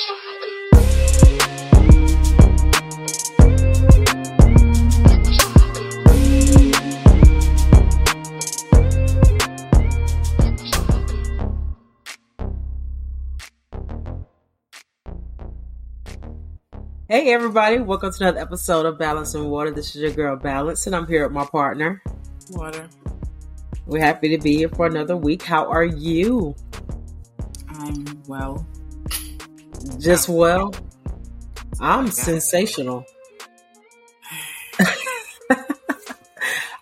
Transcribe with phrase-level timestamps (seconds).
[0.00, 0.08] Hey
[17.34, 19.70] everybody, welcome to another episode of Balance and Water.
[19.70, 22.02] This is your girl Balance, and I'm here with my partner.
[22.52, 22.88] Water.
[23.84, 25.42] We're happy to be here for another week.
[25.42, 26.54] How are you?
[27.68, 28.66] I'm well.
[29.98, 30.74] Just well?
[31.80, 33.04] I'm sensational.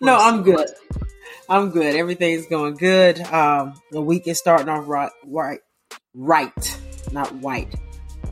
[0.01, 0.69] no, I'm good.
[1.49, 1.95] I'm good.
[1.95, 3.21] Everything's going good.
[3.21, 5.61] Um, the week is starting off right, right,
[6.15, 6.79] right,
[7.13, 7.75] not white,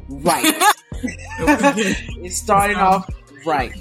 [0.08, 0.44] right.
[0.98, 3.08] it's starting off
[3.44, 3.72] right.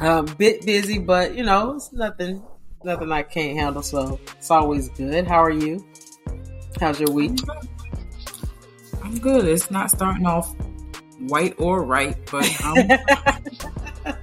[0.00, 2.42] Um, bit busy, but you know, it's nothing,
[2.84, 3.82] nothing I can't handle.
[3.82, 5.26] So it's always good.
[5.26, 5.84] How are you?
[6.80, 7.38] How's your week?
[9.04, 9.44] I'm good.
[9.44, 10.56] It's not starting off
[11.18, 12.90] white or right, but I'm,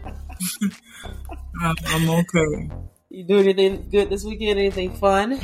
[1.62, 2.70] I'm, I'm okay.
[3.10, 4.58] You do anything good this weekend?
[4.58, 5.40] Anything fun?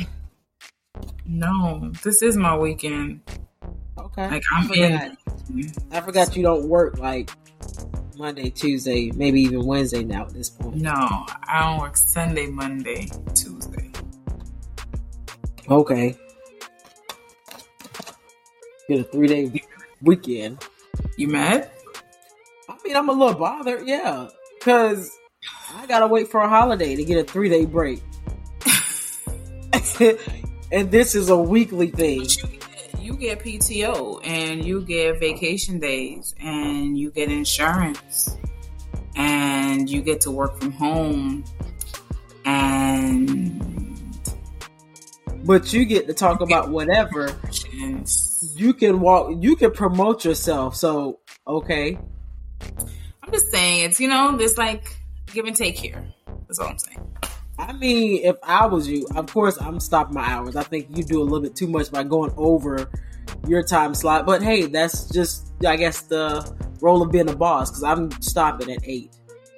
[1.24, 3.20] No, this is my weekend.
[3.96, 4.28] Okay.
[4.28, 5.16] Like I'm in.
[5.92, 7.30] I forgot you don't work like
[8.16, 10.76] Monday, Tuesday, maybe even Wednesday now at this point.
[10.76, 13.92] No, I don't work Sunday, Monday, Tuesday.
[15.70, 16.16] Okay.
[18.88, 19.62] Get a three day
[20.02, 20.64] weekend.
[21.16, 21.70] You mad?
[22.68, 25.18] I mean, I'm a little bothered, yeah, because
[25.74, 28.02] I gotta wait for a holiday to get a three day break,
[30.72, 32.26] and this is a weekly thing.
[33.00, 38.36] You get PTO and you get vacation days and you get insurance
[39.16, 41.44] and you get to work from home
[42.44, 43.62] and
[45.44, 47.28] but you get to talk about whatever
[48.58, 51.98] you can walk you can promote yourself so okay
[53.22, 54.98] i'm just saying it's you know there's like
[55.32, 56.04] give and take here
[56.46, 57.04] that's all i'm saying
[57.60, 60.54] I mean, if I was you, of course I'm stopping my hours.
[60.54, 62.88] I think you do a little bit too much by going over
[63.48, 64.26] your time slot.
[64.26, 66.48] But hey, that's just I guess the
[66.80, 69.12] role of being a boss because I'm stopping at eight.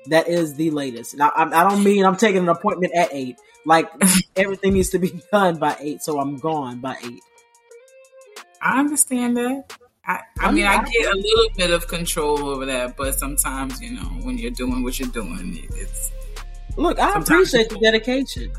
[0.06, 1.16] That is the latest.
[1.16, 3.38] Now I, I don't mean I'm taking an appointment at eight.
[3.66, 3.90] Like
[4.36, 7.20] everything needs to be done by eight, so I'm gone by eight.
[8.60, 9.72] I understand that.
[10.06, 13.92] I, I mean, I get a little bit of control over that, but sometimes, you
[13.92, 16.10] know, when you're doing what you're doing, it's
[16.76, 18.50] Look, I appreciate your dedication.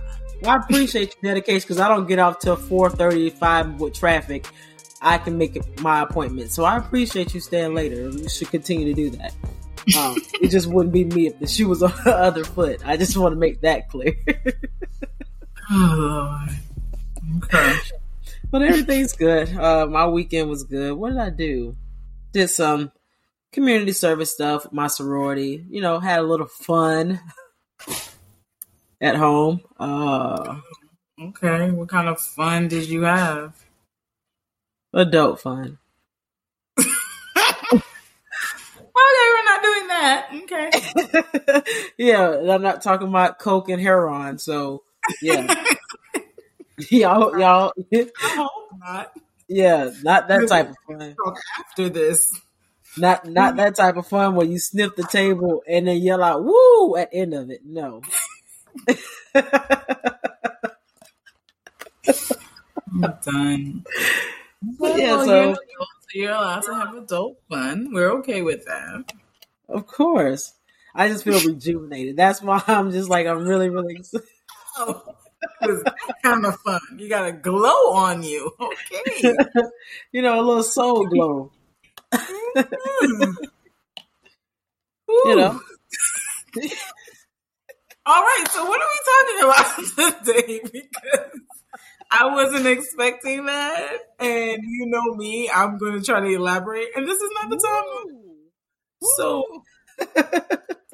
[0.45, 4.47] I appreciate your dedication because I don't get off till four thirty-five with traffic.
[5.01, 8.09] I can make my appointment, so I appreciate you staying later.
[8.09, 9.33] You should continue to do that.
[9.97, 12.85] Um, it just wouldn't be me if the shoe was on the other foot.
[12.85, 14.13] I just want to make that clear.
[15.71, 16.47] oh,
[17.37, 17.75] okay.
[18.51, 19.55] But everything's good.
[19.55, 20.93] Uh, my weekend was good.
[20.93, 21.77] What did I do?
[22.33, 22.91] Did some
[23.51, 24.67] community service stuff.
[24.71, 27.19] My sorority, you know, had a little fun
[29.01, 29.61] at home.
[29.79, 30.59] Uh,
[31.21, 33.53] okay, what kind of fun did you have?
[34.93, 35.77] Adult fun.
[36.79, 36.87] okay,
[38.91, 40.29] we're not doing that.
[40.43, 41.91] Okay.
[41.97, 44.37] yeah, I'm not talking about coke and heroin.
[44.37, 44.83] So
[45.21, 45.53] yeah,
[46.89, 47.73] y'all, y'all.
[47.93, 49.11] I hope not.
[49.47, 51.15] Yeah, not that type of fun.
[51.59, 52.31] After this.
[52.97, 56.43] Not not that type of fun where you sniff the table and then yell out
[56.43, 57.61] "woo" at the end of it.
[57.65, 58.01] No.
[63.03, 63.83] I'm done.
[64.79, 65.57] But yeah, so you're,
[66.13, 67.91] you're allowed to have adult fun.
[67.93, 69.13] We're okay with that.
[69.69, 70.53] Of course.
[70.93, 72.17] I just feel rejuvenated.
[72.17, 74.27] That's why I'm just like I'm really, really excited.
[74.77, 75.15] Oh.
[75.61, 75.83] Oh,
[76.23, 76.79] kind of fun.
[76.97, 78.51] You got a glow on you.
[78.59, 79.33] Okay.
[80.11, 81.51] you know, a little soul glow.
[82.13, 83.35] Mm.
[85.25, 85.59] you know.
[88.05, 90.61] All right, so what are we talking about today?
[90.71, 91.39] Because
[92.11, 97.07] I wasn't expecting that, and you know me, I'm going to try to elaborate, and
[97.07, 98.19] this is not the time.
[99.17, 99.63] So,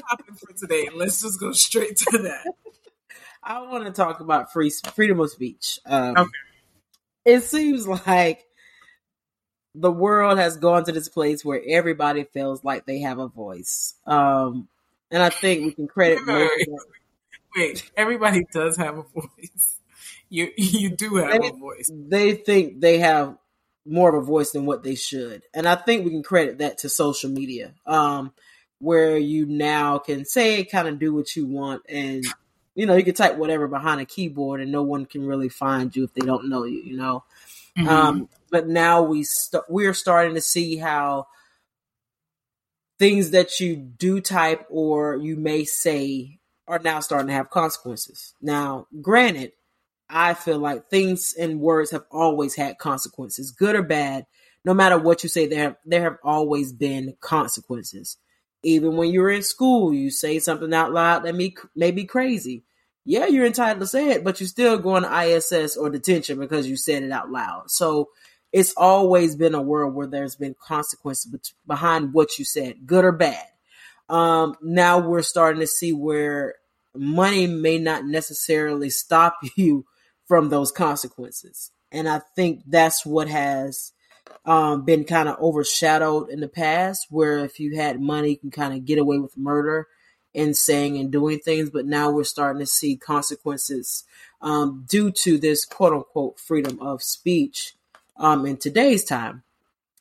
[0.09, 0.89] topic for today.
[0.95, 2.45] Let's just go straight to that.
[3.47, 5.79] I want to talk about free freedom of speech.
[5.85, 6.29] Um, Okay.
[7.25, 8.45] It seems like
[9.75, 13.95] the world has gone to this place where everybody feels like they have a voice,
[14.05, 14.67] um,
[15.11, 16.67] and I think we can credit that
[17.55, 19.79] Wait, everybody does have a voice.
[20.29, 21.89] You you do have They- a voice.
[21.93, 23.37] they think they have
[23.85, 25.43] more of a voice than what they should.
[25.53, 28.33] And I think we can credit that to social media, um,
[28.79, 31.83] where you now can say, kind of do what you want.
[31.89, 32.23] And,
[32.77, 35.95] you know, you can type whatever behind a keyboard and no one can really find
[35.95, 37.23] you if they don't know you, you know?
[37.75, 37.89] Mm-hmm.
[37.89, 41.25] Um, but now we st- we're starting to see how
[42.99, 46.37] things that you do type or you may say
[46.67, 48.35] are now starting to have consequences.
[48.43, 49.53] Now, granted,
[50.07, 54.27] I feel like things and words have always had consequences, good or bad.
[54.63, 58.17] No matter what you say, there have there have always been consequences.
[58.67, 62.63] Even when you're in school, you say something out loud that may, may be crazy.
[63.05, 66.67] Yeah, you're entitled to say it, but you're still going to ISS or detention because
[66.67, 67.71] you said it out loud.
[67.71, 68.09] So
[68.51, 73.13] it's always been a world where there's been consequences behind what you said, good or
[73.13, 73.45] bad.
[74.09, 76.55] Um, now we're starting to see where
[76.93, 79.85] money may not necessarily stop you
[80.25, 81.71] from those consequences.
[81.89, 83.93] And I think that's what has
[84.47, 88.49] um, been kind of overshadowed in the past, where if you had money, you can
[88.49, 89.87] kind of get away with murder
[90.33, 91.69] and saying and doing things.
[91.69, 94.05] But now we're starting to see consequences
[94.41, 97.75] um, due to this quote unquote freedom of speech
[98.15, 99.43] um, in today's time.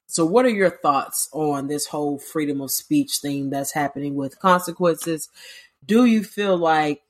[0.06, 4.38] So, what are your thoughts on this whole freedom of speech thing that's happening with
[4.38, 5.28] consequences?
[5.84, 7.02] Do you feel like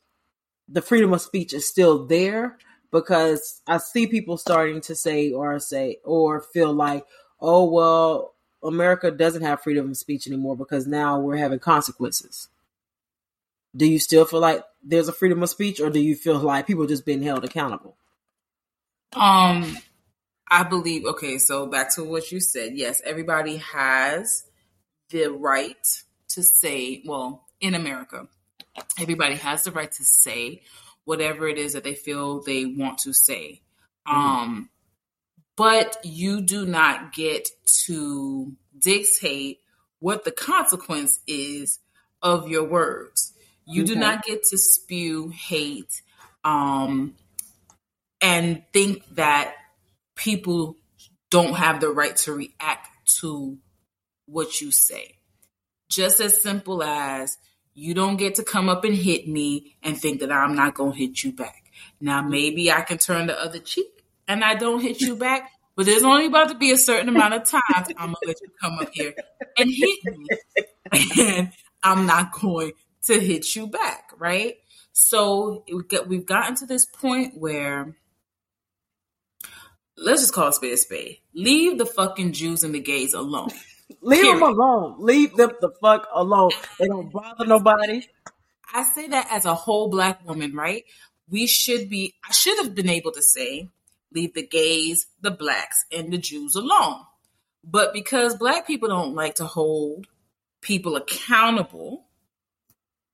[0.68, 2.56] the freedom of speech is still there?
[2.90, 7.04] Because I see people starting to say or say or feel like,
[7.40, 12.48] oh, well, America doesn't have freedom of speech anymore because now we're having consequences.
[13.76, 16.66] Do you still feel like there's a freedom of speech or do you feel like
[16.66, 17.96] people are just being held accountable?
[19.12, 19.76] Um,
[20.50, 22.76] I believe, okay, so back to what you said.
[22.76, 24.44] Yes, everybody has
[25.10, 25.76] the right
[26.30, 28.28] to say, well, in America,
[29.00, 30.62] everybody has the right to say
[31.04, 33.60] whatever it is that they feel they want to say.
[34.06, 34.16] Mm-hmm.
[34.16, 34.70] Um,
[35.56, 37.48] but you do not get
[37.86, 39.60] to dictate
[39.98, 41.78] what the consequence is
[42.22, 43.32] of your words.
[43.66, 43.94] You okay.
[43.94, 46.02] do not get to spew hate
[46.44, 47.14] um,
[48.20, 49.54] and think that
[50.14, 50.76] people
[51.30, 52.88] don't have the right to react
[53.20, 53.58] to
[54.26, 55.16] what you say.
[55.88, 57.38] Just as simple as
[57.74, 60.92] you don't get to come up and hit me and think that I'm not going
[60.92, 61.64] to hit you back.
[62.00, 63.95] Now, maybe I can turn the other cheek
[64.28, 67.34] and I don't hit you back, but there's only about to be a certain amount
[67.34, 69.14] of times I'm going to let you come up here
[69.56, 70.26] and hit me.
[71.18, 71.52] And
[71.82, 72.72] I'm not going
[73.06, 74.56] to hit you back, right?
[74.92, 75.64] So
[76.06, 77.94] we've gotten to this point where
[79.96, 81.18] let's just call a spade a spade.
[81.34, 83.50] Leave the fucking Jews and the gays alone.
[84.00, 84.40] Leave Period.
[84.40, 84.96] them alone.
[84.98, 86.50] Leave them the fuck alone.
[86.78, 88.06] They don't bother nobody.
[88.72, 90.84] I say that as a whole black woman, right?
[91.28, 93.68] We should be, I should have been able to say,
[94.12, 97.00] leave the gays, the blacks, and the Jews alone.
[97.64, 100.06] But because black people don't like to hold
[100.60, 102.06] people accountable,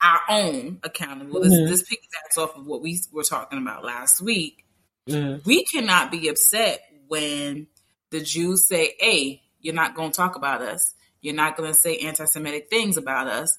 [0.02, 1.66] our own accountable, mm-hmm.
[1.66, 4.62] this, this piggybacks off of what we were talking about last week
[5.08, 5.44] Mm.
[5.44, 7.66] We cannot be upset when
[8.10, 10.94] the Jews say, hey, you're not going to talk about us.
[11.20, 13.58] You're not going to say anti-Semitic things about us.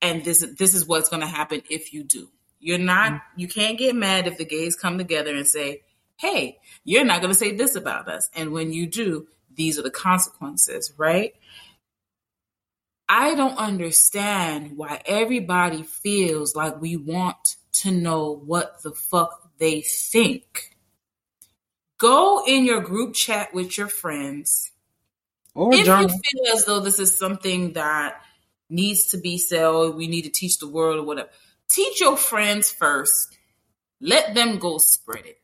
[0.00, 2.28] And this, this is what's going to happen if you do.
[2.58, 3.20] You're not, mm.
[3.36, 5.82] you can't get mad if the gays come together and say,
[6.22, 8.30] hey, you're not going to say this about us.
[8.36, 11.34] And when you do, these are the consequences, right?
[13.08, 19.80] I don't understand why everybody feels like we want to know what the fuck they
[19.80, 20.76] think.
[21.98, 24.70] Go in your group chat with your friends.
[25.54, 26.04] Or if journal.
[26.04, 28.22] you feel as though this is something that
[28.70, 31.28] needs to be said, we need to teach the world or whatever.
[31.68, 33.36] Teach your friends first.
[34.00, 35.41] Let them go spread it.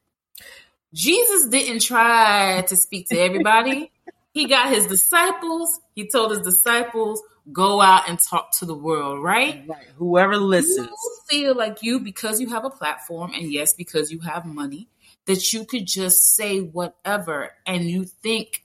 [0.94, 3.92] Jesus didn't try to speak to everybody.
[4.32, 5.80] he got his disciples.
[5.94, 9.64] He told his disciples, go out and talk to the world, right?
[9.66, 9.86] Right.
[9.96, 10.88] Whoever listens.
[10.88, 14.88] You feel like you, because you have a platform, and yes, because you have money,
[15.26, 18.64] that you could just say whatever, and you think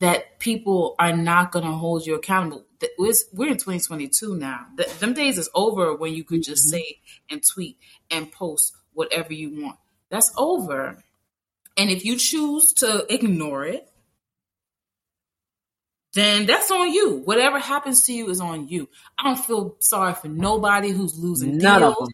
[0.00, 2.66] that people are not going to hold you accountable.
[2.98, 4.66] We're in 2022 now.
[4.98, 6.76] Them days is over when you could just mm-hmm.
[6.76, 6.98] say
[7.30, 7.78] and tweet
[8.10, 9.78] and post whatever you want.
[10.10, 11.02] That's over.
[11.76, 13.88] And if you choose to ignore it,
[16.14, 17.22] then that's on you.
[17.24, 18.88] Whatever happens to you is on you.
[19.18, 22.10] I don't feel sorry for nobody who's losing None deals.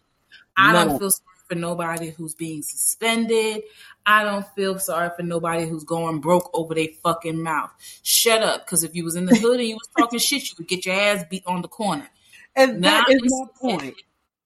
[0.57, 3.61] I don't feel sorry for nobody who's being suspended.
[4.05, 7.69] I don't feel sorry for nobody who's going broke over their fucking mouth.
[8.01, 10.55] Shut up, because if you was in the hood and you was talking shit, you
[10.57, 12.09] would get your ass beat on the corner.
[12.55, 13.95] And now that is my point.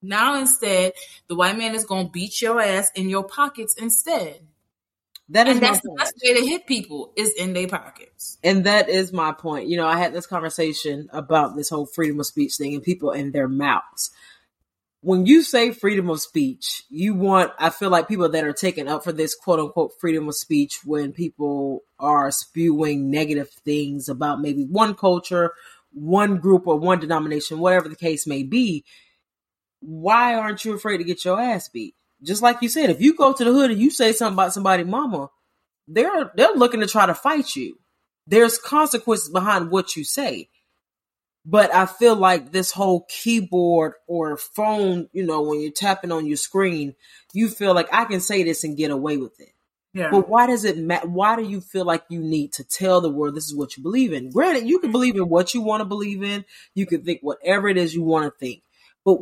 [0.02, 0.92] Now instead,
[1.28, 4.42] the white man is gonna beat your ass in your pockets instead.
[5.30, 8.38] That is and that's the best way to hit people is in their pockets.
[8.44, 9.68] And that is my point.
[9.68, 13.12] You know, I had this conversation about this whole freedom of speech thing and people
[13.12, 14.12] in their mouths.
[15.02, 18.88] when you say freedom of speech, you want, I feel like people that are taken
[18.88, 24.42] up for this quote unquote freedom of speech when people are spewing negative things about
[24.42, 25.54] maybe one culture,
[25.92, 28.84] one group, or one denomination, whatever the case may be,
[29.80, 31.96] why aren't you afraid to get your ass beat?
[32.26, 34.54] Just like you said, if you go to the hood and you say something about
[34.54, 35.30] somebody mama,
[35.88, 37.78] they're they're looking to try to fight you.
[38.28, 40.50] There's consequences behind what you say.
[41.48, 46.26] But I feel like this whole keyboard or phone, you know, when you're tapping on
[46.26, 46.96] your screen,
[47.34, 49.50] you feel like I can say this and get away with it.
[49.94, 50.10] Yeah.
[50.10, 51.08] But why does it matter?
[51.08, 53.84] Why do you feel like you need to tell the world this is what you
[53.84, 54.32] believe in?
[54.32, 56.46] Granted, you can believe in what you want to believe in.
[56.74, 58.64] You can think whatever it is you want to think.
[59.06, 59.20] But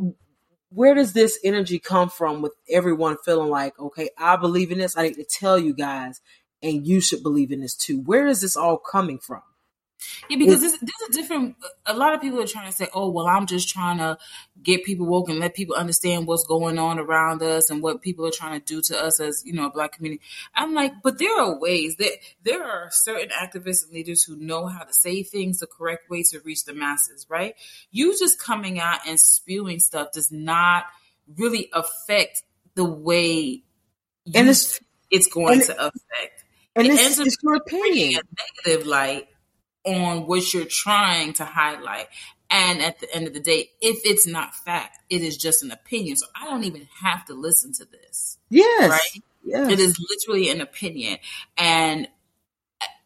[0.73, 4.97] where does this energy come from with everyone feeling like, okay, I believe in this.
[4.97, 6.21] I need to tell you guys,
[6.61, 8.01] and you should believe in this too.
[8.01, 9.41] Where is this all coming from?
[10.29, 11.55] Yeah, because this, this is different.
[11.85, 14.17] A lot of people are trying to say, "Oh, well, I'm just trying to
[14.61, 18.25] get people woke and let people understand what's going on around us and what people
[18.25, 20.21] are trying to do to us as you know a black community."
[20.55, 24.67] I'm like, but there are ways that there are certain activists and leaders who know
[24.67, 27.25] how to say things the correct way to reach the masses.
[27.29, 27.55] Right?
[27.91, 30.85] You just coming out and spewing stuff does not
[31.37, 32.43] really affect
[32.75, 33.63] the way
[34.33, 34.79] and it's
[35.11, 36.43] it's going to affect.
[36.75, 38.21] And it it's, it's your opinion.
[38.65, 39.27] negative light
[39.85, 42.07] on what you're trying to highlight.
[42.49, 45.71] And at the end of the day, if it's not fact, it is just an
[45.71, 46.17] opinion.
[46.17, 48.37] So I don't even have to listen to this.
[48.49, 48.91] Yes.
[48.91, 49.23] Right?
[49.43, 49.71] Yes.
[49.71, 51.17] It is literally an opinion.
[51.57, 52.07] And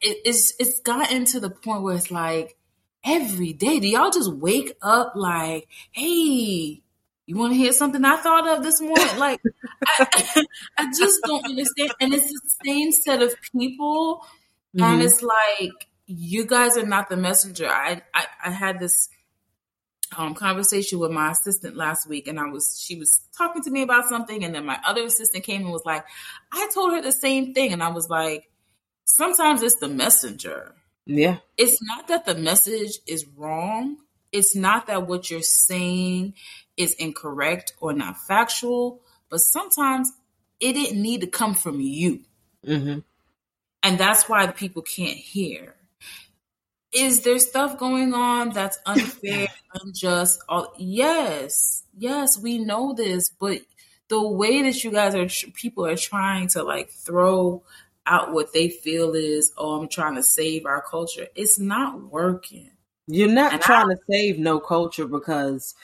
[0.02, 2.58] it's it's gotten to the point where it's like
[3.04, 6.82] every day, do y'all just wake up like, hey,
[7.26, 9.08] you want to hear something I thought of this morning?
[9.18, 9.42] Like,
[9.86, 10.44] I,
[10.78, 11.92] I, just don't understand.
[12.00, 14.26] And it's the same set of people.
[14.76, 14.84] Mm-hmm.
[14.84, 17.68] And it's like, you guys are not the messenger.
[17.68, 19.10] I I, I had this
[20.16, 23.82] um, conversation with my assistant last week, and I was she was talking to me
[23.82, 26.06] about something, and then my other assistant came and was like,
[26.52, 28.50] "I told her the same thing," and I was like,
[29.04, 33.98] "Sometimes it's the messenger." Yeah, it's not that the message is wrong.
[34.32, 36.34] It's not that what you're saying
[36.78, 40.12] is incorrect or not factual, but sometimes
[40.60, 42.22] it didn't need to come from you.
[42.66, 43.00] Mm-hmm.
[43.84, 45.77] And that's why the people can't hear
[46.98, 49.48] is there stuff going on that's unfair,
[49.82, 50.42] unjust?
[50.50, 53.62] All yes, yes, we know this, but
[54.10, 57.64] the way that you guys are, people are trying to like throw
[58.06, 61.28] out what they feel is, oh, I'm trying to save our culture.
[61.36, 62.72] It's not working.
[63.08, 65.76] You're not and trying I, to save no culture because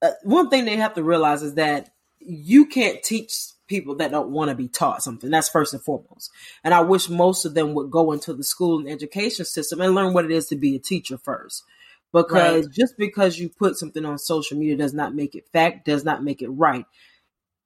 [0.00, 3.34] uh, one thing they have to realize is that you can't teach
[3.72, 5.30] people that don't want to be taught something.
[5.30, 6.30] That's first and foremost.
[6.62, 9.94] And I wish most of them would go into the school and education system and
[9.94, 11.64] learn what it is to be a teacher first.
[12.12, 12.74] Because right.
[12.74, 16.22] just because you put something on social media does not make it fact, does not
[16.22, 16.84] make it right.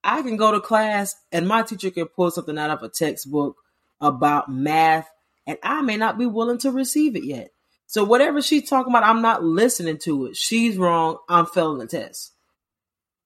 [0.05, 3.57] I can go to class and my teacher can pull something out of a textbook
[4.01, 5.11] about math
[5.45, 7.51] and I may not be willing to receive it yet.
[7.89, 10.37] So whatever she's talking about, I'm not listening to it.
[10.37, 11.19] She's wrong.
[11.29, 12.33] I'm failing the test.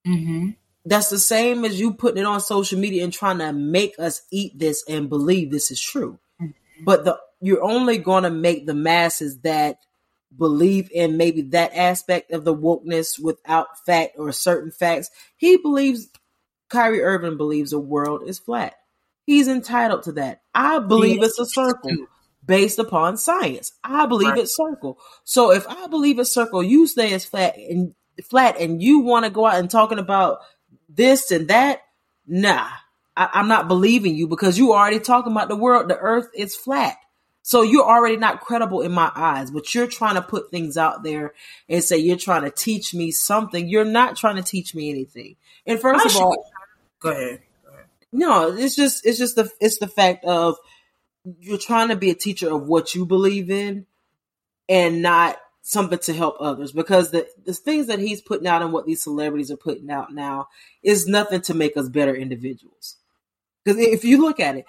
[0.06, 0.50] Mm-hmm.
[0.84, 4.22] That's the same as you putting it on social media and trying to make us
[4.30, 6.18] eat this and believe this is true.
[6.40, 6.84] Mm-hmm.
[6.84, 9.78] But the you're only going to make the masses that
[10.36, 15.10] believe in maybe that aspect of the wokeness without fact or certain facts.
[15.36, 16.08] He believes
[16.68, 18.74] Kyrie Irving believes the world is flat.
[19.24, 20.42] He's entitled to that.
[20.54, 21.92] I believe it's a circle
[22.44, 23.72] based upon science.
[23.84, 24.38] I believe right.
[24.38, 24.98] it's circle.
[25.24, 27.94] So if I believe it's a circle, you say it's flat and
[28.28, 30.38] flat and you want to go out and talking about
[30.94, 31.82] this and that.
[32.26, 32.68] Nah,
[33.16, 35.88] I, I'm not believing you because you already talking about the world.
[35.88, 36.96] The earth is flat.
[37.42, 41.02] So you're already not credible in my eyes, but you're trying to put things out
[41.02, 41.32] there
[41.68, 43.68] and say you're trying to teach me something.
[43.68, 45.36] You're not trying to teach me anything.
[45.66, 46.36] And first of all,
[47.00, 47.40] go ahead.
[47.64, 47.86] go ahead.
[48.12, 50.56] No, it's just it's just the it's the fact of
[51.38, 53.86] you're trying to be a teacher of what you believe in
[54.68, 58.72] and not something to help others because the, the things that he's putting out and
[58.72, 60.48] what these celebrities are putting out now
[60.82, 62.96] is nothing to make us better individuals.
[63.64, 64.64] Because if you look at it,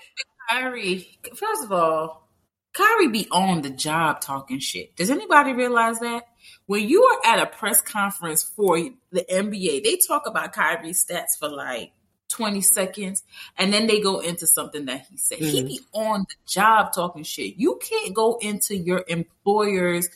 [0.50, 2.28] Kyrie, first of all,
[2.74, 4.96] Kyrie be on the job talking shit.
[4.96, 6.28] Does anybody realize that?
[6.66, 8.78] When you are at a press conference for
[9.12, 11.92] the NBA, they talk about Kyrie's stats for like
[12.30, 13.24] 20 seconds
[13.58, 15.40] and then they go into something that he said.
[15.40, 15.56] Mm-hmm.
[15.56, 17.56] He be on the job talking shit.
[17.58, 20.08] You can't go into your employer's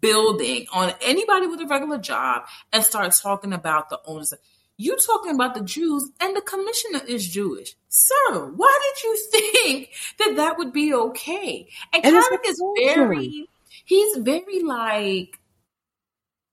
[0.00, 4.32] building on anybody with a regular job and start talking about the owners.
[4.78, 8.52] You talking about the Jews and the commissioner is Jewish, sir.
[8.56, 9.16] Why did you
[9.52, 11.68] think that that would be okay?
[11.92, 13.48] And, and is very,
[13.84, 15.38] he's very like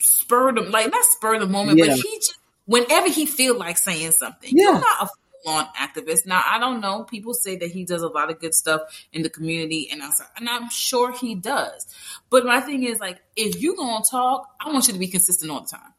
[0.02, 1.88] spur the like not spur the moment, yeah.
[1.88, 4.52] but he just whenever he feel like saying something.
[4.54, 4.66] Yeah.
[4.66, 5.08] You're not a
[5.44, 6.26] full-on activist.
[6.26, 7.04] Now, I don't know.
[7.04, 8.82] People say that he does a lot of good stuff
[9.14, 11.88] in the community, and I'm, and I'm sure he does.
[12.30, 15.52] But my thing is, like, if you're gonna talk, I want you to be consistent
[15.52, 15.94] all the time.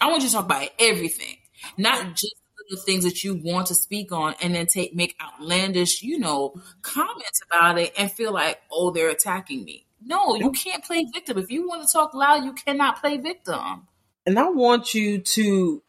[0.00, 1.36] I want you to talk about everything,
[1.78, 2.34] not just
[2.70, 6.54] the things that you want to speak on and then take make outlandish, you know,
[6.82, 9.86] comments about it and feel like, oh, they're attacking me.
[10.02, 11.38] No, you can't play victim.
[11.38, 13.86] If you want to talk loud, you cannot play victim.
[14.26, 15.82] And I want you to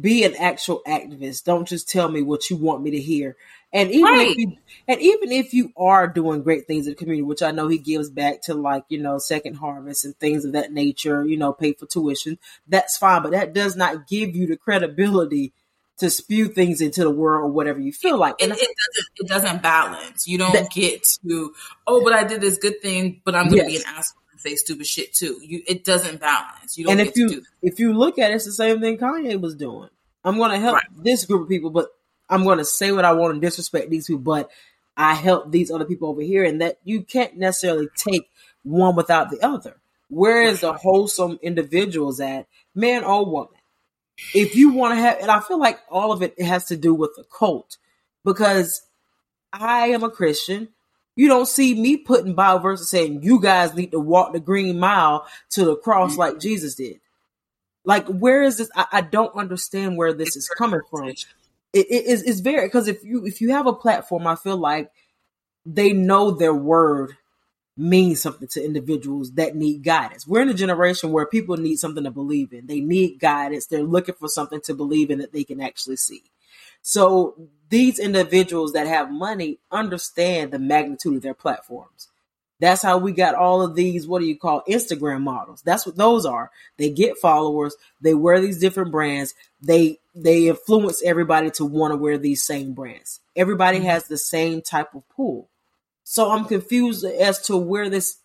[0.00, 1.44] be an actual activist.
[1.44, 3.36] Don't just tell me what you want me to hear.
[3.72, 4.28] And even right.
[4.28, 7.52] if you, and even if you are doing great things in the community, which I
[7.52, 11.26] know he gives back to like, you know, second harvest and things of that nature,
[11.26, 13.22] you know, pay for tuition, that's fine.
[13.22, 15.52] But that does not give you the credibility
[15.98, 18.34] to spew things into the world or whatever you feel like.
[18.42, 20.26] And it, it doesn't it doesn't balance.
[20.26, 21.54] You don't that, get to,
[21.86, 23.66] oh, but I did this good thing, but I'm gonna yes.
[23.66, 25.40] be an asshole say stupid shit too.
[25.42, 26.76] You it doesn't balance.
[26.76, 29.40] You don't and if you if you look at it, it's the same thing Kanye
[29.40, 29.88] was doing.
[30.24, 30.84] I'm gonna help right.
[30.96, 31.88] this group of people, but
[32.28, 34.50] I'm gonna say what I want and disrespect these people, but
[34.96, 38.28] I help these other people over here, and that you can't necessarily take
[38.62, 39.76] one without the other.
[40.08, 43.54] Where is the wholesome individuals at, man or woman?
[44.34, 46.94] if you want to have, and I feel like all of it has to do
[46.94, 47.78] with the cult
[48.24, 48.82] because
[49.52, 50.68] I am a Christian.
[51.14, 54.78] You don't see me putting Bible verses saying you guys need to walk the green
[54.78, 56.40] mile to the cross like mm-hmm.
[56.40, 57.00] Jesus did.
[57.84, 58.70] Like, where is this?
[58.74, 61.08] I, I don't understand where this is coming from.
[61.08, 61.26] It,
[61.74, 64.90] it's very because if you if you have a platform, I feel like
[65.66, 67.16] they know their word
[67.76, 70.26] means something to individuals that need guidance.
[70.26, 72.66] We're in a generation where people need something to believe in.
[72.66, 73.66] They need guidance.
[73.66, 76.22] They're looking for something to believe in that they can actually see.
[76.82, 82.08] So these individuals that have money understand the magnitude of their platforms.
[82.60, 85.62] That's how we got all of these, what do you call Instagram models?
[85.62, 86.50] That's what those are.
[86.76, 91.96] They get followers, they wear these different brands, they they influence everybody to want to
[91.96, 93.20] wear these same brands.
[93.34, 93.86] Everybody mm-hmm.
[93.86, 95.48] has the same type of pool.
[96.04, 98.18] So I'm confused as to where this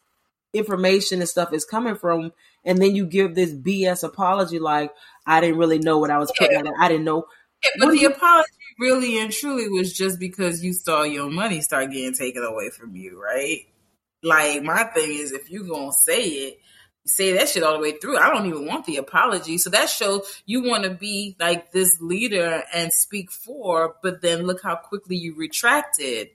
[0.54, 2.34] information and stuff is coming from.
[2.66, 4.92] And then you give this BS apology like,
[5.26, 6.72] I didn't really know what I was putting yeah.
[6.80, 7.26] I didn't know.
[7.64, 11.92] Yeah, but the apology really and truly was just because you saw your money start
[11.92, 13.62] getting taken away from you, right?
[14.24, 16.60] Like my thing is if you're gonna say it,
[17.06, 18.18] say that shit all the way through.
[18.18, 19.58] I don't even want the apology.
[19.58, 24.44] So that shows you want to be like this leader and speak for, but then
[24.44, 26.30] look how quickly you retracted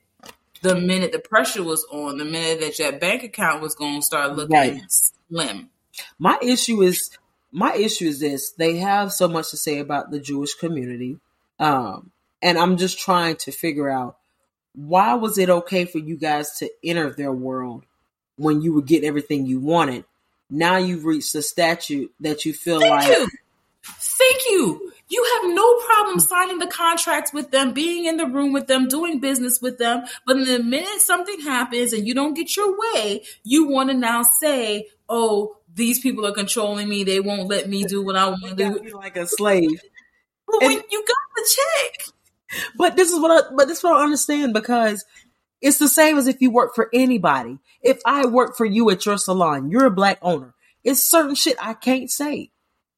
[0.63, 4.07] the minute the pressure was on, the minute that your bank account was going to
[4.07, 4.81] start looking right.
[4.89, 5.71] slim.
[6.19, 7.11] My issue is
[7.53, 11.19] my issue is this: they have so much to say about the Jewish community,
[11.59, 12.11] um,
[12.41, 14.17] and I'm just trying to figure out
[14.75, 17.85] why was it okay for you guys to enter their world
[18.37, 20.05] when you would get everything you wanted.
[20.49, 23.09] Now you've reached the statute that you feel Thank like.
[23.09, 23.29] You.
[23.85, 28.53] Thank you you have no problem signing the contracts with them, being in the room
[28.53, 30.05] with them, doing business with them.
[30.27, 33.95] But in the minute something happens and you don't get your way, you want to
[33.95, 37.05] now say, oh, these people are controlling me.
[37.05, 38.97] They won't let me do what I want to do.
[38.97, 39.81] Like a slave.
[40.47, 42.63] Well, and, you got the check.
[42.77, 45.05] But this is what I, but this is what I understand because
[45.61, 47.59] it's the same as if you work for anybody.
[47.81, 50.55] If I work for you at your salon, you're a black owner.
[50.85, 52.51] It's certain shit I can't say.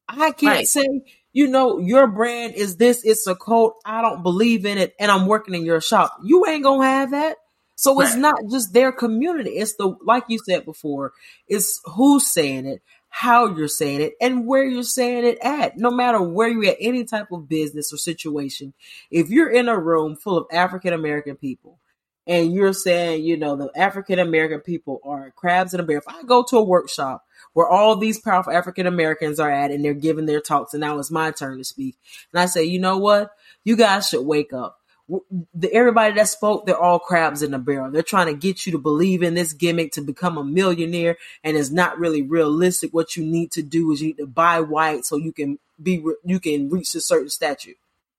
[0.07, 0.67] I can't right.
[0.67, 1.01] say
[1.35, 3.75] you know, your brand is this, it's a cult.
[3.85, 6.17] I don't believe in it and I'm working in your shop.
[6.23, 7.35] You ain't gonna have that.
[7.75, 8.07] So right.
[8.07, 9.51] it's not just their community.
[9.51, 11.13] It's the, like you said before,
[11.47, 15.77] it's who's saying it, how you're saying it, and where you're saying it at.
[15.77, 18.73] No matter where you're at, any type of business or situation,
[19.11, 21.79] if you're in a room full of African American people
[22.27, 25.97] and you're saying, you know, the African American people are crabs in a bear.
[25.97, 29.83] If I go to a workshop where all these powerful African Americans are at and
[29.83, 31.95] they're giving their talks and now it's my turn to speak.
[32.33, 33.31] And I say, you know what?
[33.63, 34.79] You guys should wake up.
[35.07, 37.91] The, everybody that spoke, they're all crabs in the barrel.
[37.91, 41.55] They're trying to get you to believe in this gimmick to become a millionaire, and
[41.55, 42.91] it's not really realistic.
[42.91, 46.03] What you need to do is you need to buy white so you can be
[46.23, 47.75] you can reach a certain statue,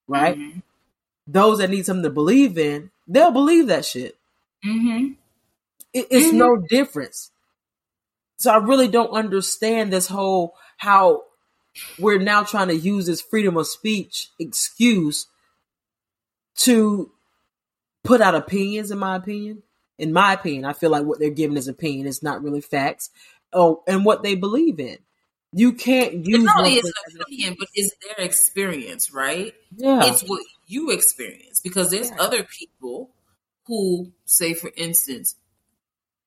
[0.06, 0.38] right?
[0.38, 0.60] Mm-hmm.
[1.26, 4.16] Those that need something to believe in, they'll believe that shit.
[4.64, 5.14] Mm-hmm.
[5.92, 6.38] It, it's mm-hmm.
[6.38, 7.32] no difference.
[8.36, 11.24] So I really don't understand this whole how
[11.98, 15.26] we're now trying to use this freedom of speech excuse
[16.56, 17.10] to
[18.04, 19.62] put out opinions in my opinion.
[19.98, 23.10] In my opinion, I feel like what they're giving as opinion is not really facts.
[23.52, 24.98] Oh, and what they believe in.
[25.52, 29.54] You can't use not only is an opinion, but it's their experience, right?
[29.74, 30.04] Yeah.
[30.04, 32.16] It's what you experience because there's yeah.
[32.20, 33.10] other people
[33.66, 35.34] who say, for instance,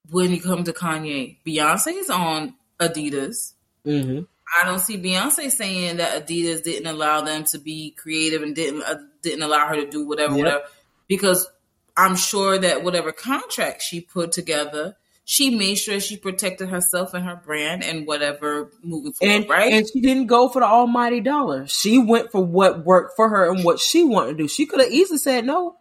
[0.09, 3.53] when you come to Kanye, Beyonce is on Adidas.
[3.85, 4.23] Mm-hmm.
[4.61, 8.83] I don't see Beyonce saying that Adidas didn't allow them to be creative and didn't
[8.83, 10.45] uh, didn't allow her to do whatever, yep.
[10.45, 10.63] whatever.
[11.07, 11.49] Because
[11.95, 17.25] I'm sure that whatever contract she put together, she made sure she protected herself and
[17.25, 19.71] her brand and whatever moving forward, and, right?
[19.73, 21.67] And she didn't go for the almighty dollar.
[21.67, 24.47] She went for what worked for her and what she wanted to do.
[24.47, 25.77] She could have easily said no.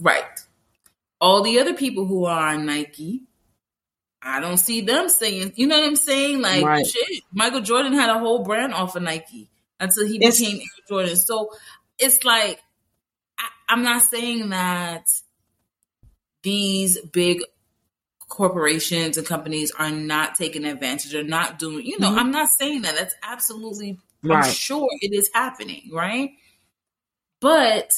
[0.00, 0.24] Right.
[1.20, 3.22] All the other people who are on Nike,
[4.24, 6.40] I don't see them saying, you know what I'm saying?
[6.40, 6.86] Like, right.
[6.86, 10.84] shit, Michael Jordan had a whole brand off of Nike until he it's, became Air
[10.88, 11.16] Jordan.
[11.16, 11.50] So
[11.98, 12.60] it's like,
[13.38, 15.06] I, am not saying that
[16.42, 17.42] these big
[18.28, 22.18] corporations and companies are not taking advantage or not doing, you know, mm-hmm.
[22.18, 22.96] I'm not saying that.
[22.96, 24.44] That's absolutely, right.
[24.44, 26.30] I'm sure it is happening, right?
[27.40, 27.92] But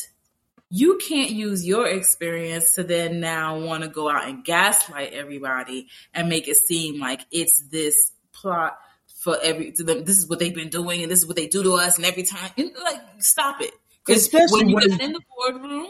[0.69, 5.89] you can't use your experience to then now want to go out and gaslight everybody
[6.13, 8.77] and make it seem like it's this plot
[9.21, 10.05] for every to them.
[10.05, 12.07] This is what they've been doing, and this is what they do to us, and
[12.07, 13.73] every time, and like, stop it.
[14.05, 15.89] Because when you get in the boardroom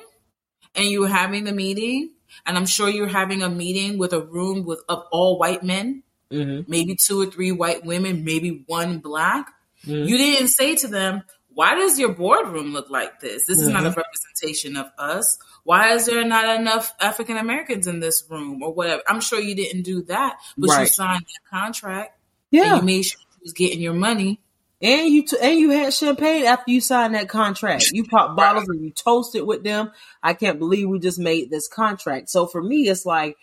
[0.74, 2.12] and you're having the meeting,
[2.46, 6.02] and I'm sure you're having a meeting with a room with of all white men,
[6.30, 6.70] mm-hmm.
[6.70, 9.52] maybe two or three white women, maybe one black.
[9.84, 10.08] Mm-hmm.
[10.08, 11.22] You didn't say to them,
[11.56, 13.46] why does your boardroom look like this?
[13.46, 13.68] This mm-hmm.
[13.68, 13.98] is not a mm-hmm.
[13.98, 15.38] representation of us.
[15.64, 19.02] Why is there not enough African Americans in this room or whatever?
[19.08, 20.80] I'm sure you didn't do that, but right.
[20.82, 22.20] you signed that contract.
[22.50, 22.76] Yeah.
[22.76, 24.42] you made sure you was getting your money.
[24.82, 27.86] And you t- and you had champagne after you signed that contract.
[27.90, 29.92] You popped bottles and you toasted with them.
[30.22, 32.28] I can't believe we just made this contract.
[32.28, 33.38] So for me, it's like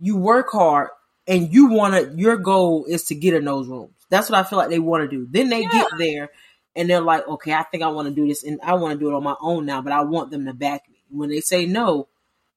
[0.00, 0.88] you work hard
[1.28, 2.20] and you want to.
[2.20, 3.94] Your goal is to get in those rooms.
[4.10, 5.28] That's what I feel like they want to do.
[5.30, 5.70] Then they yeah.
[5.70, 6.30] get there
[6.76, 8.98] and they're like, okay, I think I want to do this and I want to
[8.98, 11.02] do it on my own now, but I want them to back me.
[11.10, 12.08] When they say no,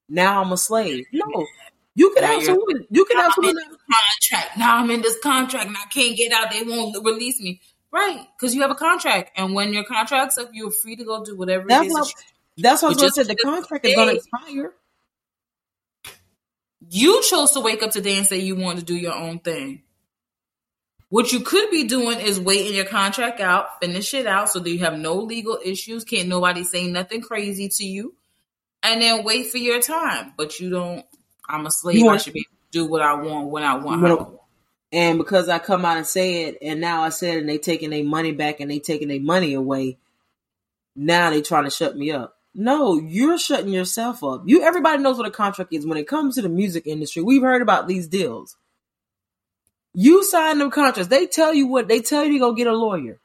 [0.10, 1.06] now I'm a slave.
[1.12, 1.46] No,
[1.96, 4.58] you can absolutely, you can absolutely contract.
[4.58, 6.52] Now I'm in this contract and I can't get out.
[6.52, 7.62] They won't release me.
[7.90, 11.24] Right, because you have a contract, and when your contract's up, you're free to go
[11.24, 11.94] do whatever that's it is.
[11.94, 12.14] What,
[12.58, 13.28] that's what I was going.
[13.28, 14.74] The contract is going to expire.
[16.90, 19.84] You chose to wake up today and say you want to do your own thing.
[21.10, 24.70] What you could be doing is waiting your contract out, finish it out so that
[24.70, 28.14] you have no legal issues, can't nobody say nothing crazy to you,
[28.84, 30.34] and then wait for your time.
[30.36, 31.06] But you don't,
[31.48, 32.04] I'm a slave.
[32.04, 34.06] Want, I should be able to do what I want when I want.
[34.06, 34.40] I want.
[34.92, 37.90] And because I come out and say it, and now I said, and they taking
[37.90, 39.98] their money back and they taking their money away,
[40.96, 42.36] now they trying to shut me up.
[42.54, 44.44] No, you're shutting yourself up.
[44.46, 45.86] You everybody knows what a contract is.
[45.86, 48.58] When it comes to the music industry, we've heard about these deals.
[49.94, 51.10] You sign them contracts.
[51.10, 53.20] They tell you what they tell you to go get a lawyer.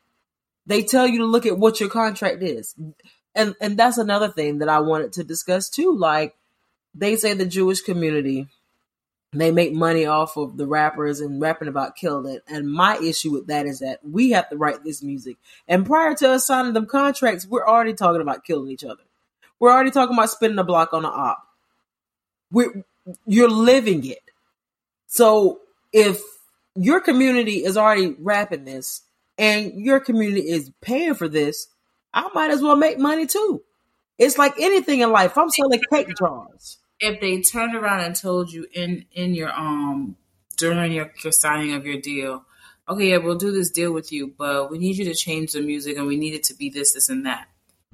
[0.66, 2.75] They tell you to look at what your contract is.
[3.35, 5.96] And and that's another thing that I wanted to discuss too.
[5.96, 6.35] Like
[6.94, 8.48] they say the Jewish community
[9.35, 12.42] they make money off of the rappers and rapping about killing it.
[12.46, 15.38] And my issue with that is that we have to write this music.
[15.66, 19.03] And prior to us signing them contracts, we're already talking about killing each other.
[19.59, 21.46] We're already talking about spinning a block on an op.
[22.51, 22.85] We're,
[23.25, 24.22] you're living it.
[25.07, 25.61] So
[25.94, 26.20] if
[26.74, 29.02] your community is already rapping this
[29.38, 31.68] and your community is paying for this,
[32.12, 33.62] I might as well make money too.
[34.18, 35.37] It's like anything in life.
[35.37, 36.78] I'm selling cake jars.
[37.00, 40.16] If they turned around and told you in in your um
[40.56, 42.44] during your, your signing of your deal,
[42.88, 45.61] okay, yeah, we'll do this deal with you, but we need you to change the
[45.61, 47.48] music and we need it to be this, this, and that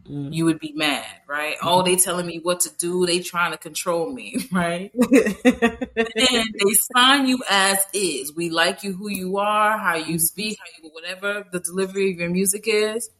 [0.08, 0.32] mm.
[0.32, 1.56] you would be mad, right?
[1.58, 1.66] Mm.
[1.66, 3.06] Oh, they telling me what to do.
[3.06, 4.90] They trying to control me, right?
[4.94, 8.34] and they sign you as is.
[8.34, 10.16] We like you who you are, how you mm-hmm.
[10.18, 13.10] speak, how you whatever the delivery of your music is.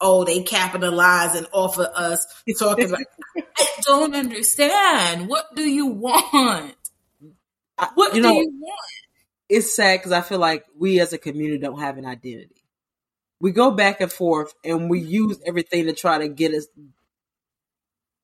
[0.00, 2.26] Oh, they capitalize and offer us
[2.58, 3.00] talking about.
[3.36, 5.28] I don't understand.
[5.28, 6.74] What do you want?
[7.94, 8.80] What you do know, you want?
[9.48, 12.53] It's sad because I feel like we as a community don't have an identity
[13.44, 16.66] we go back and forth and we use everything to try to get us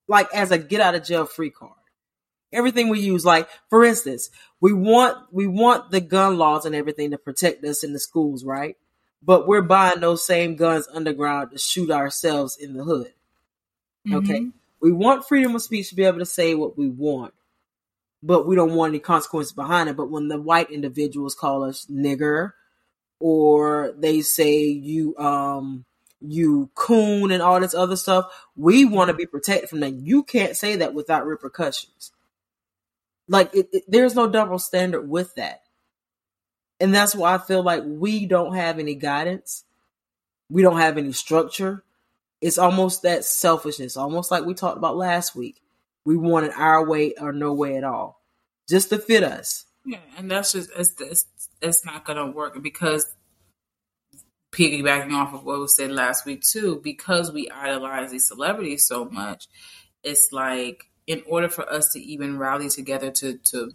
[0.09, 1.75] like as a get out of jail free card.
[2.55, 4.31] Everything we use, like for instance,
[4.63, 8.47] we want we want the gun laws and everything to protect us in the schools,
[8.47, 8.79] right?
[9.23, 13.13] But we're buying those same guns underground to shoot ourselves in the hood.
[14.09, 14.15] Mm-hmm.
[14.15, 14.47] Okay.
[14.81, 17.35] We want freedom of speech to be able to say what we want,
[18.23, 19.99] but we don't want any consequences behind it.
[19.99, 22.53] But when the white individuals call us nigger
[23.21, 25.85] or they say you um
[26.21, 28.27] you coon and all this other stuff.
[28.57, 29.95] We want to be protected from that.
[29.95, 32.13] You can't say that without repercussions.
[33.29, 35.63] Like it, it, there's no double standard with that.
[36.79, 39.65] And that's why I feel like we don't have any guidance.
[40.51, 41.85] We don't have any structure.
[42.41, 45.63] It's almost that selfishness, almost like we talked about last week.
[46.05, 48.23] We want it our way or no way at all,
[48.69, 49.67] just to fit us.
[49.85, 51.27] Yeah, and that's just it's, it's
[51.63, 53.15] it's not gonna work because
[54.53, 59.05] piggybacking off of what was said last week too, because we idolize these celebrities so
[59.05, 59.47] much,
[60.03, 63.73] it's like in order for us to even rally together to to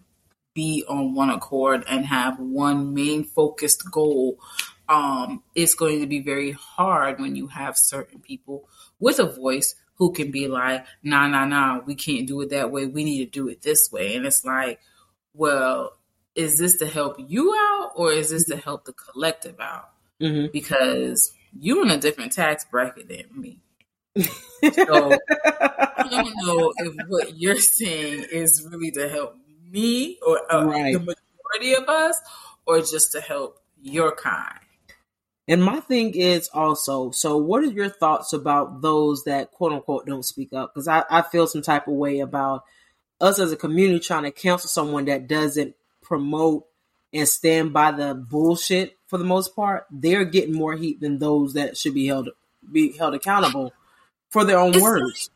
[0.54, 4.40] be on one accord and have one main focused goal,
[4.88, 8.68] um, it's going to be very hard when you have certain people
[9.00, 12.72] with a voice who can be like, nah, nah, nah, we can't do it that
[12.72, 12.86] way.
[12.86, 14.16] We need to do it this way.
[14.16, 14.80] And it's like,
[15.34, 15.98] well,
[16.36, 19.90] is this to help you out or is this to help the collective out?
[20.22, 20.52] Mm-hmm.
[20.52, 23.60] Because you in a different tax bracket than me.
[24.22, 29.38] so I don't know if what you're saying is really to help
[29.70, 30.94] me or uh, right.
[30.94, 32.20] the majority of us
[32.66, 34.60] or just to help your kind.
[35.48, 40.08] And my thing is also, so what are your thoughts about those that quote unquote
[40.08, 40.74] don't speak up?
[40.74, 42.64] Because I, I feel some type of way about
[43.22, 46.66] us as a community trying to counsel someone that doesn't promote
[47.14, 49.86] and stand by the bullshit for the most part.
[49.92, 52.30] They're getting more heat than those that should be held
[52.72, 53.74] be held accountable
[54.30, 55.30] for their own it's words.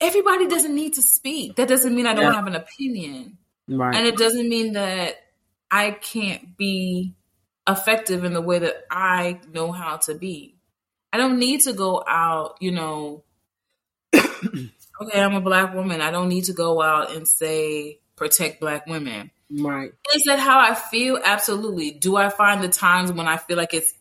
[0.00, 1.56] Everybody doesn't need to speak.
[1.56, 2.34] That doesn't mean I don't yeah.
[2.34, 3.38] have an opinion.
[3.68, 3.94] Right.
[3.94, 5.16] And it doesn't mean that
[5.70, 7.14] I can't be
[7.68, 10.56] effective in the way that I know how to be.
[11.12, 13.24] I don't need to go out, you know,
[14.14, 16.00] okay, I'm a black woman.
[16.00, 19.30] I don't need to go out and say protect black women.
[19.50, 19.92] Right.
[20.14, 21.18] Is that how I feel?
[21.22, 21.92] Absolutely.
[21.92, 23.92] Do I find the times when I feel like it's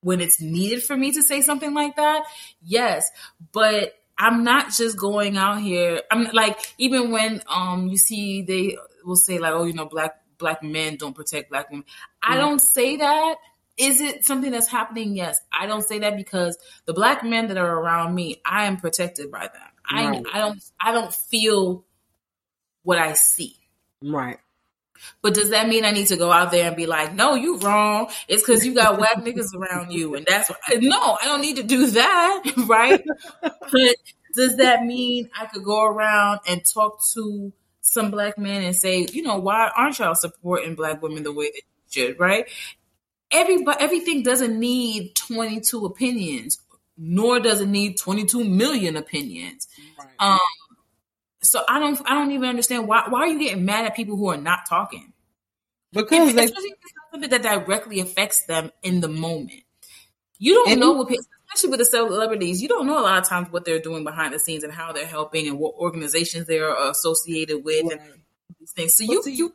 [0.00, 2.24] when it's needed for me to say something like that?
[2.62, 3.10] Yes.
[3.52, 6.02] But I'm not just going out here.
[6.10, 10.20] I'm like even when um you see they will say like, oh, you know, black
[10.38, 11.84] black men don't protect black women.
[12.22, 12.40] I mm.
[12.40, 13.36] don't say that.
[13.76, 15.14] Is it something that's happening?
[15.14, 15.38] Yes.
[15.52, 19.30] I don't say that because the black men that are around me, I am protected
[19.30, 19.62] by them.
[19.92, 20.24] Right.
[20.32, 21.84] I I don't I don't feel
[22.86, 23.56] what I see.
[24.00, 24.38] Right.
[25.20, 27.58] But does that mean I need to go out there and be like, no, you
[27.58, 28.08] wrong.
[28.28, 30.14] It's because you got whack niggas around you.
[30.14, 32.42] And that's what, no, I don't need to do that.
[32.66, 33.04] Right.
[33.42, 33.96] but
[34.34, 39.06] does that mean I could go around and talk to some black men and say,
[39.12, 42.48] you know, why aren't y'all supporting black women the way that you should, right?
[43.32, 46.60] Everybody, everything doesn't need 22 opinions,
[46.96, 49.66] nor does it need 22 million opinions.
[49.98, 50.08] Right.
[50.18, 50.38] Um,
[51.46, 53.04] so I don't, I don't even understand why.
[53.08, 55.12] Why are you getting mad at people who are not talking?
[55.92, 56.48] Because they,
[57.10, 59.62] something that directly affects them in the moment.
[60.38, 63.50] You don't know what especially with the celebrities, you don't know a lot of times
[63.50, 67.64] what they're doing behind the scenes and how they're helping and what organizations they're associated
[67.64, 68.00] with right.
[68.00, 68.20] and
[68.60, 68.96] these things.
[68.96, 69.54] So you, see, you,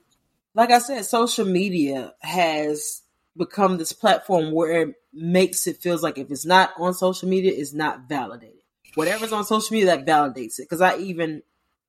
[0.53, 3.01] like I said, social media has
[3.37, 7.53] become this platform where it makes it feels like if it's not on social media,
[7.55, 8.57] it's not validated.
[8.95, 10.63] Whatever's on social media that validates it.
[10.63, 11.43] Because I even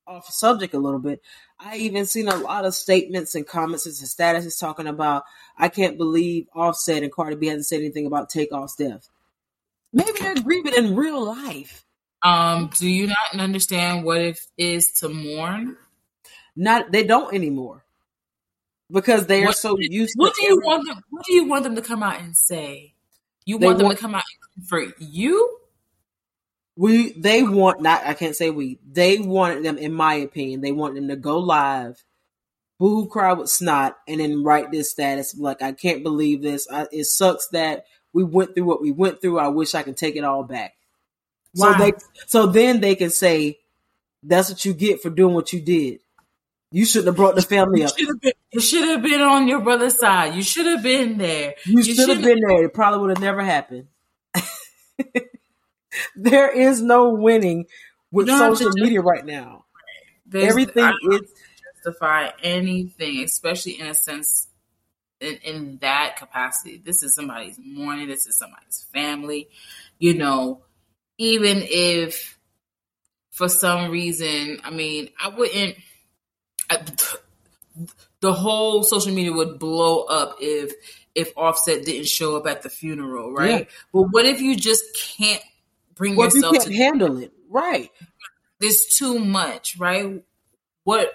[0.06, 1.20] off subject a little bit.
[1.58, 5.24] I even seen a lot of statements and comments and statuses talking about
[5.56, 9.08] I can't believe Offset and Cardi B hasn't said anything about Takeoff's death.
[9.92, 11.84] Maybe they're grieving in real life.
[12.22, 15.76] Um, do you not understand what it is to mourn?
[16.54, 17.84] Not they don't anymore
[18.90, 20.14] because they are so used.
[20.16, 20.66] What do you everything.
[20.66, 21.04] want them?
[21.10, 22.94] What do you want them to come out and say?
[23.44, 24.22] You want them to come out
[24.68, 25.58] for you?
[26.76, 30.72] We they want not I can't say we they wanted them in my opinion they
[30.72, 32.02] want them to go live,
[32.78, 36.66] boo cry with snot, and then write this status like I can't believe this.
[36.72, 39.38] I, it sucks that we went through what we went through.
[39.38, 40.74] I wish I could take it all back.
[41.54, 41.72] Wow.
[41.72, 41.92] So they,
[42.26, 43.58] so then they can say,
[44.22, 46.00] that's what you get for doing what you did.
[46.70, 47.92] You shouldn't have brought the family up.
[47.98, 50.34] You should have been on your brother's side.
[50.34, 51.54] You should have been there.
[51.66, 52.64] You, you should have been there.
[52.64, 53.88] It probably would have never happened.
[56.16, 57.66] there is no winning
[58.10, 59.64] with social media right now.
[60.26, 61.20] There's, Everything is
[61.74, 64.48] justify anything, especially in a sense
[65.20, 66.80] in, in that capacity.
[66.84, 68.08] This is somebody's mourning.
[68.08, 69.48] This is somebody's family.
[69.98, 70.62] You know,
[71.18, 72.38] even if
[73.30, 75.76] for some reason, I mean, I wouldn't.
[76.70, 76.78] I,
[78.20, 80.72] the whole social media would blow up if
[81.14, 83.60] if Offset didn't show up at the funeral, right?
[83.60, 83.64] Yeah.
[83.92, 84.84] But what if you just
[85.18, 85.42] can't
[85.94, 87.90] bring what yourself you can't to handle it, right?
[88.60, 90.22] There's too much, right?
[90.84, 91.14] What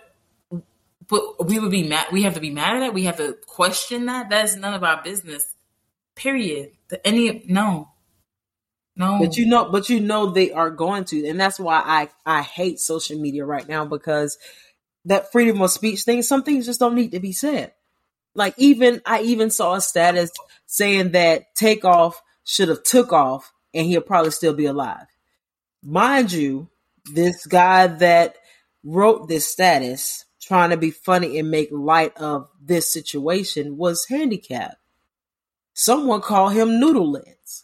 [1.07, 2.07] but we would be mad.
[2.11, 2.93] We have to be mad at that.
[2.93, 4.29] We have to question that.
[4.29, 5.55] That's none of our business.
[6.15, 6.71] Period.
[6.89, 7.89] The, any no,
[8.95, 9.19] no.
[9.19, 12.41] But you know, but you know they are going to, and that's why I I
[12.41, 14.37] hate social media right now because
[15.05, 16.21] that freedom of speech thing.
[16.21, 17.73] Some things just don't need to be said.
[18.35, 20.31] Like even I even saw a status
[20.65, 25.05] saying that Takeoff should have took off and he'll probably still be alive.
[25.83, 26.69] Mind you,
[27.13, 28.35] this guy that
[28.83, 34.77] wrote this status trying to be funny and make light of this situation was handicapped.
[35.73, 37.63] Someone call him noodle legs.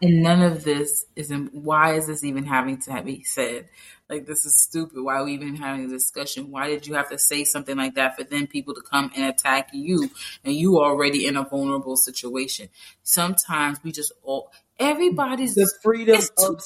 [0.00, 3.68] And none of this is why is this even having to be said?
[4.12, 5.02] Like this is stupid.
[5.02, 6.50] Why are we even having a discussion?
[6.50, 9.24] Why did you have to say something like that for then people to come and
[9.24, 10.10] attack you
[10.44, 12.68] and you already in a vulnerable situation?
[13.02, 16.62] Sometimes we just all everybody's the freedom of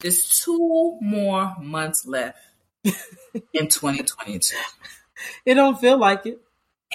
[0.00, 2.36] there's two more months left
[2.84, 4.54] in 2022.
[5.46, 6.42] It don't feel like it.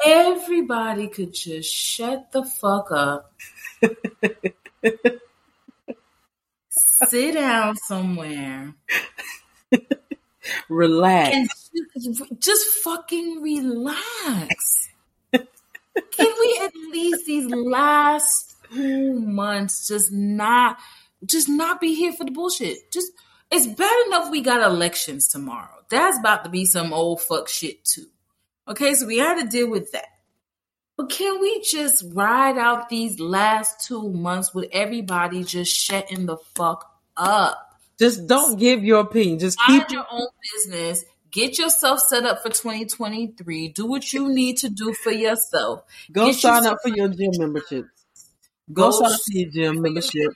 [0.06, 3.34] Everybody could just shut the fuck up.
[7.08, 8.74] sit down somewhere.
[10.70, 11.70] Relax.
[12.40, 14.90] Just fucking relax.
[15.32, 20.78] Can we at least these last two months just not
[21.26, 22.92] just not be here for the bullshit?
[22.92, 23.12] Just
[23.52, 25.84] it's bad enough we got elections tomorrow.
[25.90, 28.06] That's about to be some old fuck shit too.
[28.68, 30.06] Okay, so we had to deal with that.
[30.98, 36.38] But can we just ride out these last two months with everybody just shutting the
[36.56, 37.69] fuck up?
[38.00, 39.40] Just don't give your opinion.
[39.40, 41.04] Just Mind keep your own business.
[41.32, 43.70] Get yourself set up for 2023.
[43.70, 45.84] Do what you need to do for yourself.
[46.12, 47.86] Go Get sign yourself- up for your gym membership.
[48.72, 50.32] Go, sign up for your gym membership.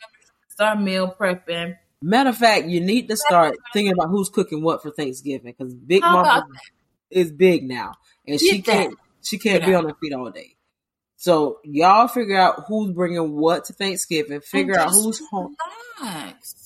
[0.50, 1.78] Start meal prepping.
[2.02, 5.74] Matter of fact, you need to start thinking about who's cooking what for Thanksgiving because
[5.74, 6.46] Big Mama
[7.10, 7.94] is big now,
[8.28, 8.72] and she Get that.
[8.74, 9.86] can't she can't Get be out.
[9.86, 10.56] on her feet all day.
[11.16, 14.42] So y'all figure out who's bringing what to Thanksgiving.
[14.42, 15.56] Figure out who's home.
[16.02, 16.63] Relax.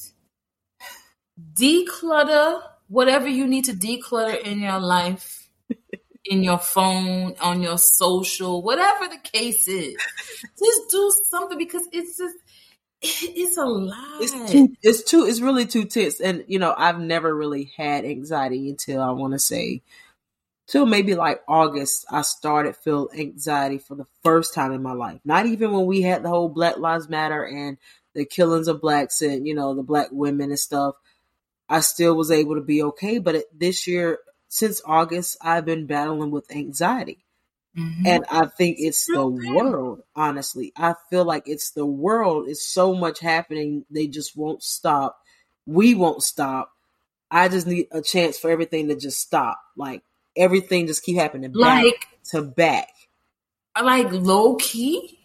[1.53, 5.49] Declutter whatever you need to declutter in your life,
[6.25, 9.95] in your phone, on your social, whatever the case is.
[10.41, 12.35] Just do something because it's just
[13.01, 14.21] it's a lot.
[14.21, 14.75] It's too.
[14.81, 15.25] It's too.
[15.25, 16.19] It's really too tense.
[16.19, 19.83] And you know, I've never really had anxiety until I want to say,
[20.67, 22.05] till maybe like August.
[22.09, 25.19] I started feel anxiety for the first time in my life.
[25.23, 27.77] Not even when we had the whole Black Lives Matter and
[28.15, 30.95] the killings of blacks and you know the black women and stuff.
[31.69, 33.19] I still was able to be okay.
[33.19, 37.25] But it, this year, since August, I've been battling with anxiety.
[37.77, 38.07] Mhm.
[38.07, 40.73] And I think it's the world, honestly.
[40.75, 42.49] I feel like it's the world.
[42.49, 43.85] It's so much happening.
[43.91, 45.19] They just won't stop.
[45.67, 46.71] We won't stop.
[47.29, 49.59] I just need a chance for everything to just stop.
[49.75, 50.01] Like
[50.35, 52.89] everything just keep happening back like to back.
[53.79, 55.19] like low key.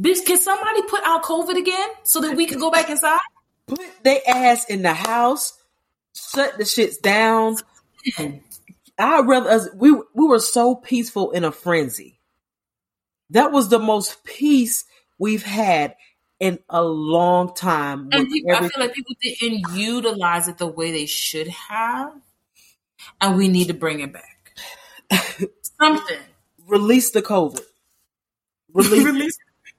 [0.00, 3.20] Bitch, can somebody put out COVID again so that we can go back inside?
[3.66, 5.58] Put their ass in the house,
[6.14, 7.56] shut the shits down.
[8.98, 12.20] I'd rather us we we were so peaceful in a frenzy.
[13.30, 14.84] That was the most peace
[15.18, 15.96] we've had
[16.40, 18.08] in a long time.
[18.12, 22.12] And people, I feel like people didn't utilize it the way they should have,
[23.20, 24.52] and we need to bring it back.
[25.80, 26.18] Something.
[26.66, 27.62] release the COVID.
[28.74, 29.04] Release.
[29.04, 29.38] release,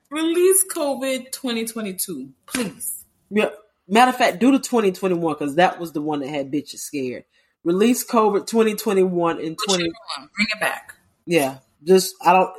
[0.09, 3.03] release COVID 2022, please.
[3.29, 3.49] yeah.
[3.87, 7.25] Matter of fact, do the 2021 because that was the one that had bitches scared.
[7.63, 9.83] Release COVID 2021 and What 20.
[9.83, 10.95] Bring it back.
[11.25, 12.51] Yeah, just I don't.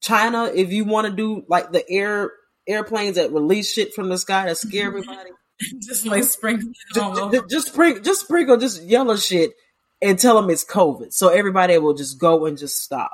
[0.00, 2.32] China, if you want to do like the air
[2.66, 4.98] airplanes that release shit from the sky to scare mm-hmm.
[4.98, 5.30] everybody,
[5.80, 9.52] Just like sprinkle just, just, just sprinkle, just sprinkle, just yellow shit
[10.00, 13.12] and tell them it's COVID, so everybody will just go and just stop.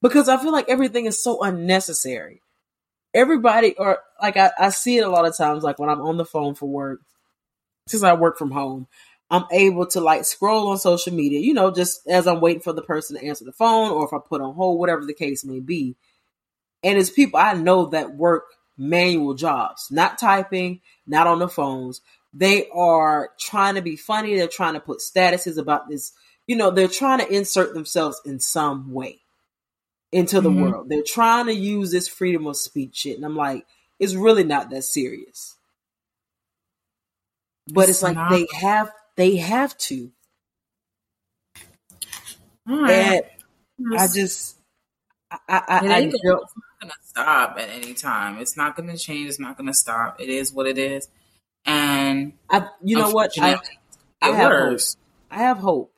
[0.00, 2.40] Because I feel like everything is so unnecessary.
[3.14, 6.16] Everybody, or like I, I see it a lot of times, like when I'm on
[6.16, 7.00] the phone for work,
[7.86, 8.88] since I work from home,
[9.30, 12.72] I'm able to like scroll on social media, you know, just as I'm waiting for
[12.72, 15.44] the person to answer the phone or if I put on hold, whatever the case
[15.44, 15.96] may be.
[16.82, 18.44] And it's people I know that work
[18.76, 22.00] manual jobs, not typing, not on the phones.
[22.32, 24.36] They are trying to be funny.
[24.36, 26.12] They're trying to put statuses about this.
[26.46, 29.23] You know, they're trying to insert themselves in some way
[30.14, 30.62] into the Mhm.
[30.62, 30.88] world.
[30.88, 33.16] They're trying to use this freedom of speech shit.
[33.16, 33.66] And I'm like,
[33.98, 35.56] it's really not that serious.
[37.66, 38.30] But it's, It's like not.
[38.30, 40.12] they have they have to.
[42.66, 43.22] Right.
[43.78, 44.56] And I just
[45.30, 48.38] I I, I, ain't I gonna, don't- it's not gonna stop at any time.
[48.38, 49.28] It's not gonna change.
[49.28, 50.20] It's not gonna stop.
[50.20, 51.08] It is what it is.
[51.64, 53.32] And I you know what?
[53.40, 53.58] I
[54.20, 54.80] I have hope.
[55.30, 55.93] I have hope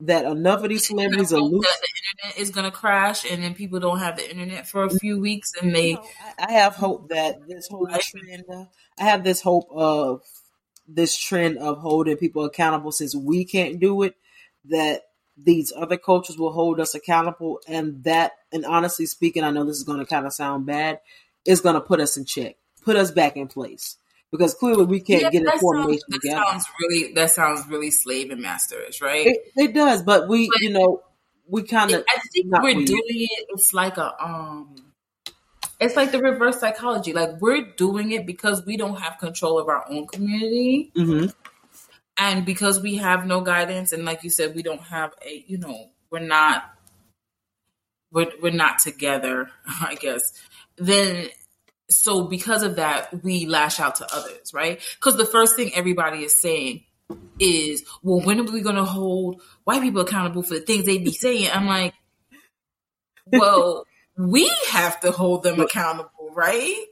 [0.00, 1.66] that enough of these celebrities are hope loose.
[1.66, 4.90] that the internet is gonna crash, and then people don't have the internet for a
[4.90, 6.06] few weeks, and they You know,
[6.38, 8.44] I, have hope that this whole trend.
[8.48, 8.64] Uh,
[8.98, 10.22] I have this hope of
[10.86, 14.14] this trend of holding people accountable since we can't do it.
[14.66, 15.02] That
[15.36, 19.78] these other cultures will hold us accountable, and that, and honestly speaking, I know this
[19.78, 21.00] is going to kind of sound bad.
[21.44, 23.96] Is going to put us in check, put us back in place,
[24.30, 26.42] because clearly we can't Yeah, get that information sounds, that together.
[26.46, 29.26] sounds really that sounds really slave and masterish, right?
[29.26, 31.02] It, it does, but we, But- you know,
[31.50, 32.04] we kind of.
[32.08, 32.86] I think we're weird.
[32.86, 33.46] doing it.
[33.50, 34.74] It's like a um.
[35.80, 37.12] It's like the reverse psychology.
[37.12, 41.28] Like we're doing it because we don't have control of our own community, mm-hmm.
[42.18, 45.44] and because we have no guidance, and like you said, we don't have a.
[45.46, 46.64] You know, we're not.
[48.12, 49.50] We're we're not together.
[49.66, 50.20] I guess.
[50.76, 51.28] Then
[51.90, 54.80] so because of that, we lash out to others, right?
[54.96, 56.84] Because the first thing everybody is saying
[57.38, 60.98] is, well, when are we going to hold white people accountable for the things they
[60.98, 61.50] be saying?
[61.52, 61.94] I'm like,
[63.26, 63.84] well,
[64.16, 66.84] we have to hold them accountable, right?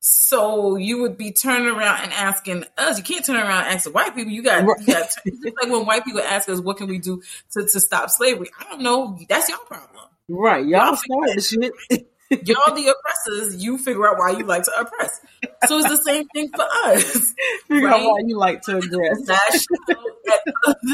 [0.00, 2.98] So you would be turning around and asking us.
[2.98, 4.32] You can't turn around and ask the white people.
[4.32, 7.22] You got, you got just like when white people ask us, "What can we do
[7.52, 9.16] to, to stop slavery?" I don't know.
[9.28, 10.66] That's your problem, right?
[10.66, 12.08] Y'all, y'all started shit.
[12.46, 15.20] Y'all the oppressors, you figure out why you like to oppress.
[15.66, 17.34] So it's the same thing for us.
[17.68, 18.00] Figure right?
[18.00, 19.28] out why you like to aggress.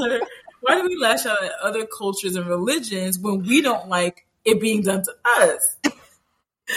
[0.02, 0.20] other,
[0.60, 4.60] why do we lash out at other cultures and religions when we don't like it
[4.60, 5.76] being done to us?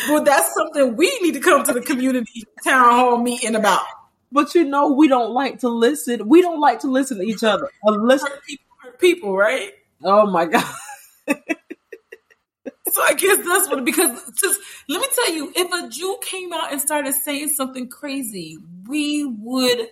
[0.09, 3.83] Well, that's something we need to come to the community town hall meeting about.
[4.31, 6.27] But you know, we don't like to listen.
[6.27, 7.67] We don't like to listen to each other.
[7.83, 8.65] Unless people,
[8.99, 9.71] people, right?
[10.03, 10.73] Oh my god.
[12.91, 16.51] So I guess that's what because just let me tell you, if a Jew came
[16.51, 19.87] out and started saying something crazy, we would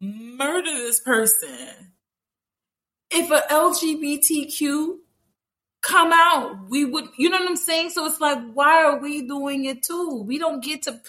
[0.00, 1.92] murder this person.
[3.10, 4.96] If a LGBTQ
[5.82, 7.90] come out, we would you know what I'm saying?
[7.90, 10.22] So it's like, why are we doing it too?
[10.24, 11.00] We don't get to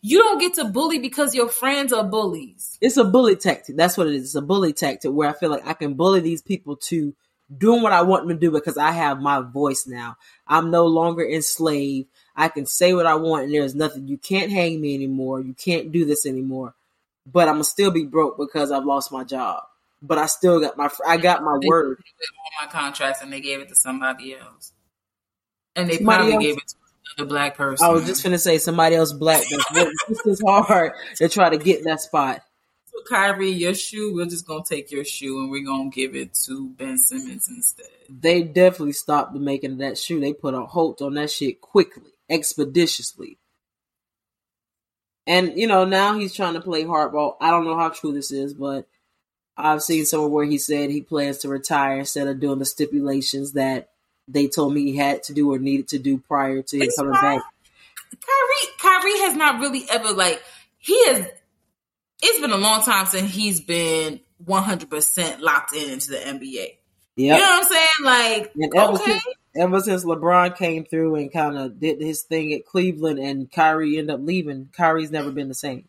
[0.00, 2.78] you don't get to bully because your friends are bullies.
[2.80, 3.76] It's a bully tactic.
[3.76, 4.24] That's what it is.
[4.24, 7.14] It's a bully tactic where I feel like I can bully these people to
[7.58, 10.16] doing what I want them to do because I have my voice now.
[10.46, 12.08] I'm no longer enslaved.
[12.36, 14.08] I can say what I want and there's nothing.
[14.08, 15.40] You can't hang me anymore.
[15.40, 16.74] You can't do this anymore.
[17.30, 19.64] But I'm gonna still be broke because I've lost my job.
[20.00, 21.98] But I still got my I got my word.
[22.00, 24.72] All my contracts and they gave it to somebody else.
[25.76, 26.42] And they somebody probably else?
[26.42, 26.74] gave it to
[27.16, 27.86] another black person.
[27.86, 31.58] I was just gonna say somebody else black that's just as hard to try to
[31.58, 32.42] get that spot.
[32.92, 36.34] So Kyrie, your shoe, we're just gonna take your shoe and we're gonna give it
[36.44, 37.86] to Ben Simmons instead.
[38.08, 40.20] They definitely stopped the making of that shoe.
[40.20, 43.38] They put a halt on that shit quickly, expeditiously.
[45.26, 47.36] And you know, now he's trying to play hardball.
[47.40, 48.86] I don't know how true this is, but
[49.56, 53.52] I've seen somewhere where he said he plans to retire instead of doing the stipulations
[53.52, 53.90] that
[54.28, 57.12] they told me he had to do or needed to do prior to his coming
[57.12, 57.42] back.
[58.10, 60.42] Kyrie, Kyrie has not really ever like
[60.78, 61.26] he has
[62.22, 66.78] it's been a long time since he's been 100% locked in into the NBA.
[67.16, 67.16] Yep.
[67.16, 67.88] You know what I'm saying?
[68.02, 69.04] Like, and ever, okay.
[69.04, 69.24] since,
[69.56, 73.98] ever since LeBron came through and kind of did his thing at Cleveland and Kyrie
[73.98, 75.88] ended up leaving, Kyrie's never been the same.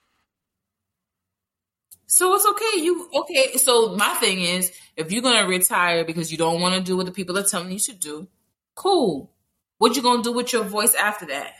[2.08, 2.82] So it's okay.
[2.82, 3.58] You okay?
[3.58, 7.08] So my thing is, if you're gonna retire because you don't want to do what
[7.08, 8.28] the people are telling you to do,
[8.76, 9.32] cool.
[9.80, 11.54] What you gonna do with your voice after that?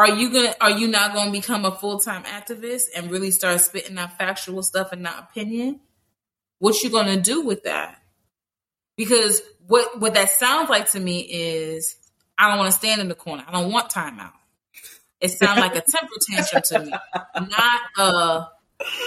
[0.00, 3.98] Are you gonna are you not gonna become a full-time activist and really start spitting
[3.98, 5.80] out factual stuff and not opinion?
[6.58, 8.00] What you gonna do with that?
[8.96, 11.96] Because what what that sounds like to me is
[12.36, 13.44] i don't want to stand in the corner.
[13.46, 14.32] I don't want timeout
[15.20, 16.92] it sounds like a temper tantrum to me.
[17.34, 18.44] Not uh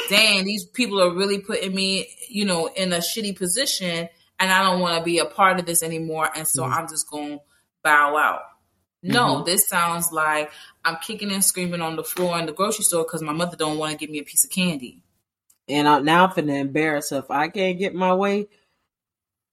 [0.07, 4.07] dang these people are really putting me you know in a shitty position
[4.39, 6.73] and i don't want to be a part of this anymore and so mm-hmm.
[6.73, 7.39] i'm just gonna
[7.83, 8.41] bow out
[9.03, 9.45] no, mm-hmm.
[9.45, 10.51] this sounds like
[10.85, 13.77] I'm kicking and screaming on the floor in the grocery store because my mother don't
[13.77, 15.03] want to give me a piece of candy.
[15.67, 17.19] And I, now I'm finna embarrass her.
[17.19, 18.47] If I can't get my way,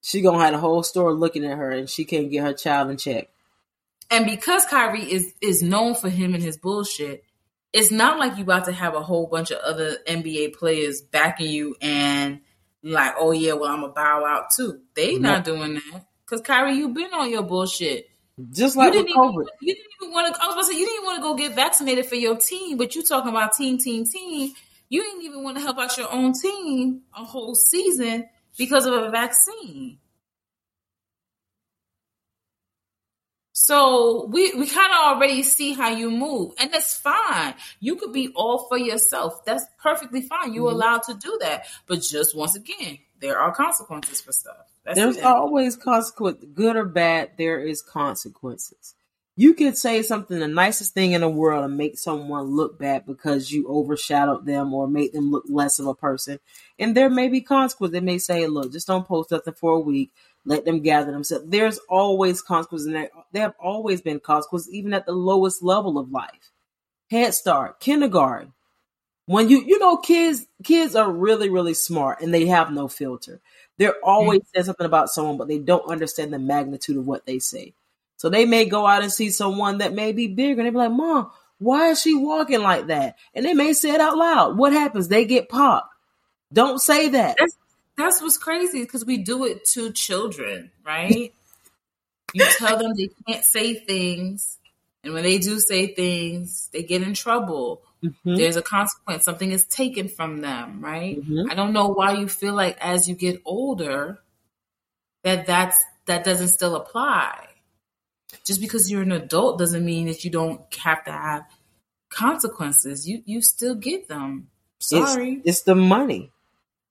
[0.03, 2.90] she gonna have the whole store looking at her, and she can't get her child
[2.90, 3.28] in check.
[4.11, 7.24] And because Kyrie is is known for him and his bullshit,
[7.72, 11.51] it's not like you about to have a whole bunch of other NBA players backing
[11.51, 12.40] you and
[12.82, 14.80] like, oh yeah, well I'm gonna bow out too.
[14.94, 18.10] They not doing that because Kyrie, you been on your bullshit.
[18.53, 19.32] Just like with COVID.
[19.32, 20.43] Even, you didn't even want to.
[20.43, 22.76] I was about to say you didn't want to go get vaccinated for your team,
[22.76, 24.53] but you talking about team, team, team.
[24.88, 28.95] You didn't even want to help out your own team a whole season because of
[28.95, 29.99] a vaccine.
[33.53, 37.55] So we we kind of already see how you move, and that's fine.
[37.78, 39.45] You could be all for yourself.
[39.45, 40.55] That's perfectly fine.
[40.55, 40.76] You're mm-hmm.
[40.76, 41.66] allowed to do that.
[41.86, 44.70] But just once again, there are consequences for stuff.
[44.85, 45.24] That's There's it.
[45.24, 47.33] always consequence, good or bad.
[47.39, 48.95] There is consequences.
[49.37, 53.07] You could say something the nicest thing in the world and make someone look bad
[53.07, 56.41] because you overshadowed them or made them look less of a person.
[56.78, 57.93] And there may be consequences.
[57.93, 60.11] They may say, look, just don't post nothing for a week.
[60.45, 61.47] Let them gather themselves.
[61.49, 62.87] There's always consequences.
[62.87, 66.51] And there, there have always been consequences, even at the lowest level of life.
[67.11, 68.53] Head Start, kindergarten.
[69.26, 73.41] When you you know kids kids are really really smart and they have no filter.
[73.81, 74.49] They're always mm-hmm.
[74.55, 77.72] saying something about someone, but they don't understand the magnitude of what they say.
[78.18, 80.76] So they may go out and see someone that may be bigger and they be
[80.76, 83.16] like, Mom, why is she walking like that?
[83.35, 84.59] And they may say it out loud.
[84.59, 85.09] What happens?
[85.09, 85.89] They get popped.
[86.53, 87.37] Don't say that.
[87.39, 87.57] That's,
[87.97, 91.33] that's what's crazy because we do it to children, right?
[92.35, 94.59] you tell them they can't say things.
[95.03, 97.82] And when they do say things, they get in trouble.
[98.05, 98.36] Mm-hmm.
[98.36, 99.24] There's a consequence.
[99.24, 101.18] Something is taken from them, right?
[101.18, 101.51] Mm-hmm.
[101.51, 104.20] I don't know why you feel like as you get older
[105.22, 107.46] that that's that doesn't still apply
[108.44, 111.44] just because you're an adult doesn't mean that you don't have to have
[112.09, 113.09] consequences.
[113.09, 114.48] You you still get them.
[114.78, 116.30] Sorry, it's, it's the money.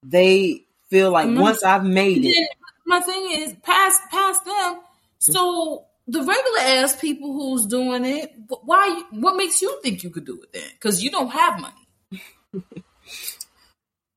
[0.03, 1.41] They feel like mm-hmm.
[1.41, 2.49] once I've made it.
[2.85, 4.79] My thing is past past them.
[5.19, 8.33] So the regular ass people who's doing it,
[8.63, 9.03] why?
[9.11, 10.69] What makes you think you could do it then?
[10.73, 12.63] Because you don't have money.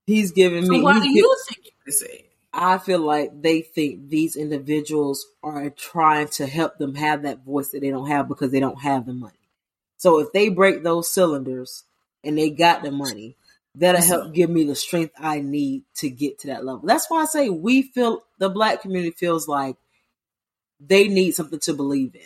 [0.07, 0.83] he's giving so me.
[0.83, 2.25] Why do you think you could say?
[2.53, 7.69] I feel like they think these individuals are trying to help them have that voice
[7.69, 9.33] that they don't have because they don't have the money.
[9.97, 11.85] So if they break those cylinders
[12.25, 13.37] and they got the money,
[13.75, 16.83] that'll help give me the strength I need to get to that level.
[16.87, 19.77] That's why I say we feel the black community feels like
[20.85, 22.23] they need something to believe in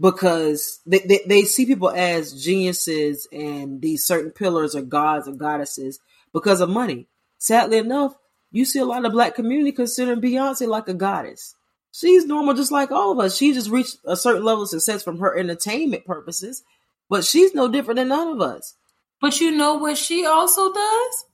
[0.00, 5.32] because they, they, they see people as geniuses and these certain pillars or gods or
[5.32, 6.00] goddesses
[6.32, 7.06] because of money.
[7.38, 8.14] Sadly enough,
[8.50, 11.54] you see a lot of black community considering Beyonce like a goddess.
[11.92, 13.36] She's normal just like all of us.
[13.36, 16.62] She just reached a certain level of success from her entertainment purposes,
[17.08, 18.74] but she's no different than none of us.
[19.20, 21.24] But you know what she also does?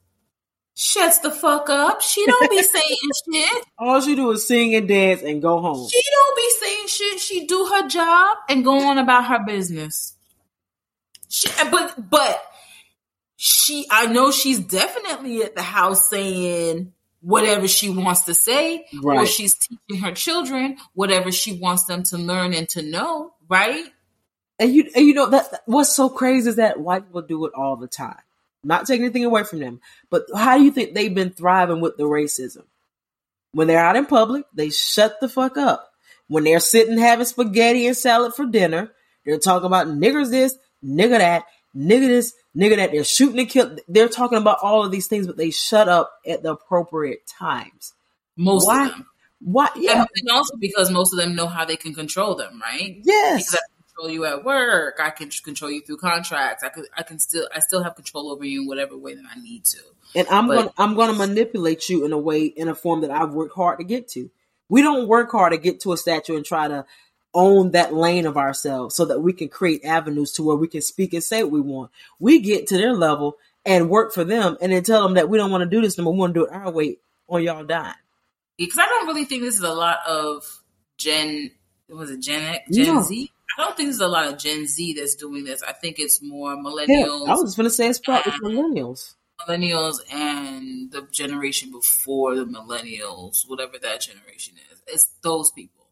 [0.76, 2.02] Shuts the fuck up.
[2.02, 2.96] She don't be saying
[3.32, 3.64] shit.
[3.78, 5.88] All she do is sing and dance and go home.
[5.88, 7.20] She don't be saying shit.
[7.20, 10.16] She do her job and go on about her business.
[11.28, 12.42] She, but but
[13.36, 19.20] she, I know she's definitely at the house saying whatever she wants to say, right.
[19.20, 23.84] or she's teaching her children whatever she wants them to learn and to know, right?
[24.58, 27.52] And you, and you know that what's so crazy is that white people do it
[27.54, 28.20] all the time.
[28.64, 31.96] Not taking anything away from them, but how do you think they've been thriving with
[31.96, 32.64] the racism?
[33.52, 35.90] When they're out in public, they shut the fuck up.
[36.26, 38.90] When they're sitting having spaghetti and salad for dinner,
[39.24, 41.44] they're talking about niggers this, nigger that,
[41.76, 43.76] nigger this, nigger that they're shooting and kill.
[43.86, 47.92] They're talking about all of these things, but they shut up at the appropriate times.
[48.36, 48.86] Most Why?
[48.86, 49.06] of them.
[49.40, 49.68] Why?
[49.76, 50.04] Yeah.
[50.16, 52.98] And also because most of them know how they can control them, right?
[53.02, 53.50] Yes.
[53.50, 53.60] Because
[53.94, 54.98] control you at work.
[55.00, 56.62] I can control you through contracts.
[56.62, 59.24] I could, I can still, I still have control over you in whatever way that
[59.34, 59.78] I need to.
[60.14, 63.10] And I'm but, gonna, I'm gonna manipulate you in a way, in a form that
[63.10, 64.30] I've worked hard to get to.
[64.68, 66.84] We don't work hard to get to a statue and try to
[67.34, 70.80] own that lane of ourselves so that we can create avenues to where we can
[70.80, 71.90] speak and say what we want.
[72.18, 73.36] We get to their level
[73.66, 75.98] and work for them and then tell them that we don't want to do this
[75.98, 76.12] no more.
[76.12, 77.94] We want to do it our way or y'all die.
[78.56, 80.44] Because I don't really think this is a lot of
[80.96, 81.50] Gen,
[81.88, 83.32] was it Gen X, Gen Z?
[83.56, 85.62] I don't think there's a lot of Gen Z that's doing this.
[85.62, 86.88] I think it's more millennials.
[86.88, 89.14] Yeah, I was going to say it's probably um, millennials.
[89.40, 94.82] Millennials and the generation before the millennials, whatever that generation is.
[94.86, 95.84] It's those people.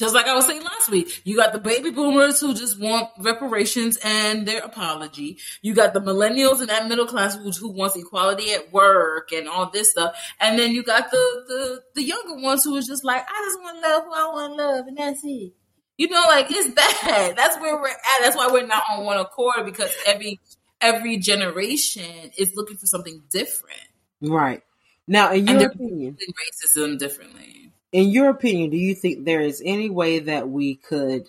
[0.00, 3.10] Just like I was saying last week, you got the baby boomers who just want
[3.18, 5.36] reparations and their apology.
[5.60, 9.46] You got the millennials and that middle class who, who wants equality at work and
[9.46, 10.16] all this stuff.
[10.40, 13.60] And then you got the, the, the younger ones who is just like, I just
[13.60, 15.52] want to love who I want to love and that's it.
[16.00, 17.34] You know, like it's that.
[17.36, 18.20] That's where we're at.
[18.20, 20.40] That's why we're not on one accord because every,
[20.80, 23.80] every generation is looking for something different.
[24.22, 24.62] Right.
[25.06, 29.90] Now, in your opinion, racism differently in your opinion, do you think there is any
[29.90, 31.28] way that we could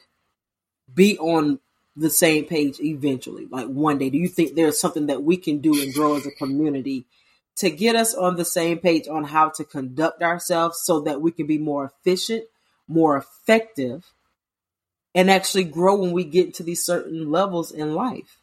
[0.94, 1.60] be on
[1.96, 4.10] the same page eventually, like one day?
[4.10, 7.06] Do you think there's something that we can do and grow as a community
[7.58, 11.32] to get us on the same page on how to conduct ourselves so that we
[11.32, 12.46] can be more efficient,
[12.88, 14.06] more effective,
[15.14, 18.38] and actually grow when we get to these certain levels in life?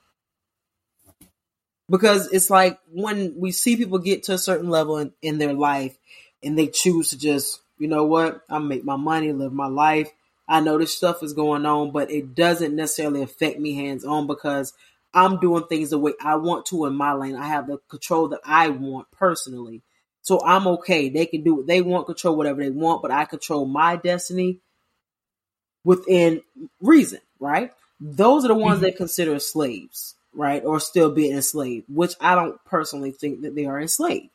[1.91, 5.55] Because it's like when we see people get to a certain level in, in their
[5.55, 5.97] life
[6.43, 8.43] and they choose to just you know what?
[8.51, 10.11] I make my money, live my life.
[10.49, 14.27] I know this stuff is going on, but it doesn't necessarily affect me hands on
[14.27, 14.73] because
[15.15, 17.37] I'm doing things the way I want to in my lane.
[17.37, 19.83] I have the control that I want personally.
[20.23, 21.09] So I'm okay.
[21.09, 24.61] They can do what they want, control whatever they want, but I control my destiny
[25.85, 26.43] within
[26.81, 27.73] reason, right?
[28.01, 28.85] Those are the ones mm-hmm.
[28.85, 30.65] that consider slaves, right?
[30.65, 34.31] Or still being enslaved, which I don't personally think that they are enslaved.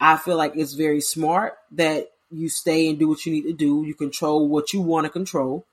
[0.00, 3.52] I feel like it's very smart that you stay and do what you need to
[3.52, 3.84] do.
[3.84, 5.66] You control what you want to control.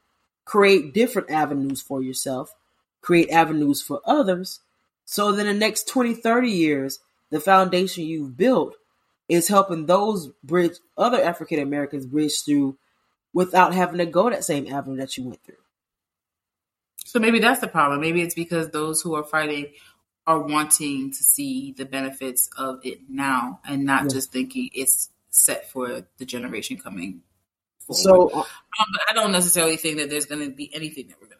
[0.46, 2.54] Create different avenues for yourself.
[3.02, 4.62] Create avenues for others.
[5.06, 8.76] So then the next 20, 30 years, the foundation you've built
[9.28, 12.78] is helping those bridge other African Americans bridge through
[13.36, 15.56] without having to go that same avenue that you went through.
[17.06, 18.00] So maybe that's the problem.
[18.00, 19.68] Maybe it's because those who are fighting
[20.26, 24.10] are wanting to see the benefits of it now and not yeah.
[24.10, 27.22] just thinking it's set for the generation coming
[27.82, 28.02] forward.
[28.02, 28.46] So uh, um,
[29.10, 31.35] I don't necessarily think that there's going to be anything that we're going.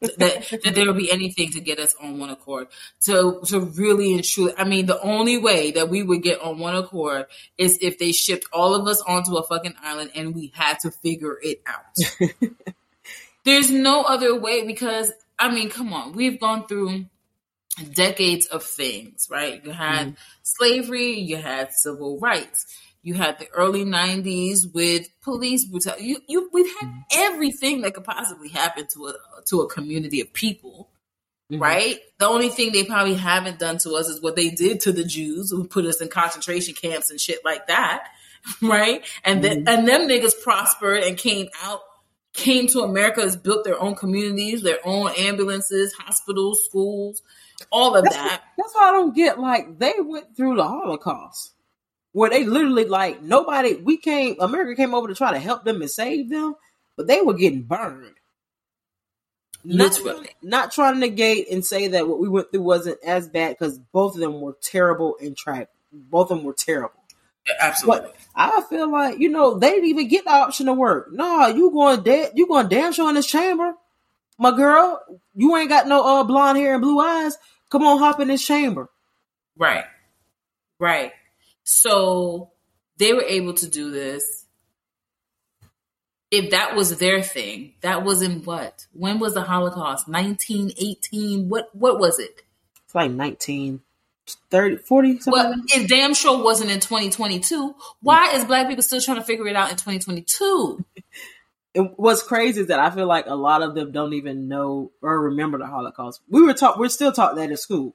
[0.00, 2.68] That, that there will be anything to get us on one accord
[3.02, 4.52] to to really and truly.
[4.56, 7.26] I mean, the only way that we would get on one accord
[7.56, 10.90] is if they shipped all of us onto a fucking island and we had to
[10.90, 12.30] figure it out.
[13.44, 17.06] There's no other way because I mean, come on, we've gone through
[17.94, 19.64] decades of things, right?
[19.64, 20.16] You had mm
[20.48, 22.66] slavery, you had civil rights,
[23.02, 26.04] you had the early '90s with police brutality.
[26.04, 29.14] You, you, we've had mm everything that could possibly happen to a
[29.46, 30.90] to a community of people,
[31.50, 31.62] mm-hmm.
[31.62, 31.98] right?
[32.18, 35.04] The only thing they probably haven't done to us is what they did to the
[35.04, 38.08] Jews, who put us in concentration camps and shit like that,
[38.62, 39.06] right?
[39.24, 39.68] And then mm-hmm.
[39.68, 41.80] and them niggas prospered and came out
[42.34, 47.22] came to America, has built their own communities, their own ambulances, hospitals, schools,
[47.72, 48.42] all of that's that.
[48.56, 51.52] That's why I don't get like they went through the Holocaust
[52.12, 55.80] where they literally like nobody we came America came over to try to help them
[55.80, 56.54] and save them,
[56.96, 58.14] but they were getting burned.
[59.64, 60.30] Literally.
[60.42, 63.50] Not, not trying to negate and say that what we went through wasn't as bad
[63.50, 65.68] because both of them were terrible and tragic.
[65.92, 66.94] Both of them were terrible.
[67.46, 68.02] Yeah, absolutely.
[68.02, 71.08] But I feel like, you know, they didn't even get the option to work.
[71.12, 73.74] No, you going dead you going damn sure in this chamber
[74.38, 75.00] my girl,
[75.34, 77.36] you ain't got no uh, blonde hair and blue eyes.
[77.70, 78.88] Come on, hop in this chamber.
[79.56, 79.84] Right.
[80.78, 81.12] Right.
[81.68, 82.50] So
[82.96, 84.46] they were able to do this.
[86.30, 88.86] If that was their thing, that was in what?
[88.94, 90.08] When was the Holocaust?
[90.08, 91.50] 1918?
[91.50, 92.42] What what was it?
[92.86, 93.80] It's like 19
[94.50, 97.74] 30 40 Well, it damn sure wasn't in 2022.
[98.00, 100.84] Why is black people still trying to figure it out in 2022?
[101.96, 105.20] what's crazy is that I feel like a lot of them don't even know or
[105.20, 106.22] remember the Holocaust.
[106.28, 107.94] We were taught, we're still taught that in school,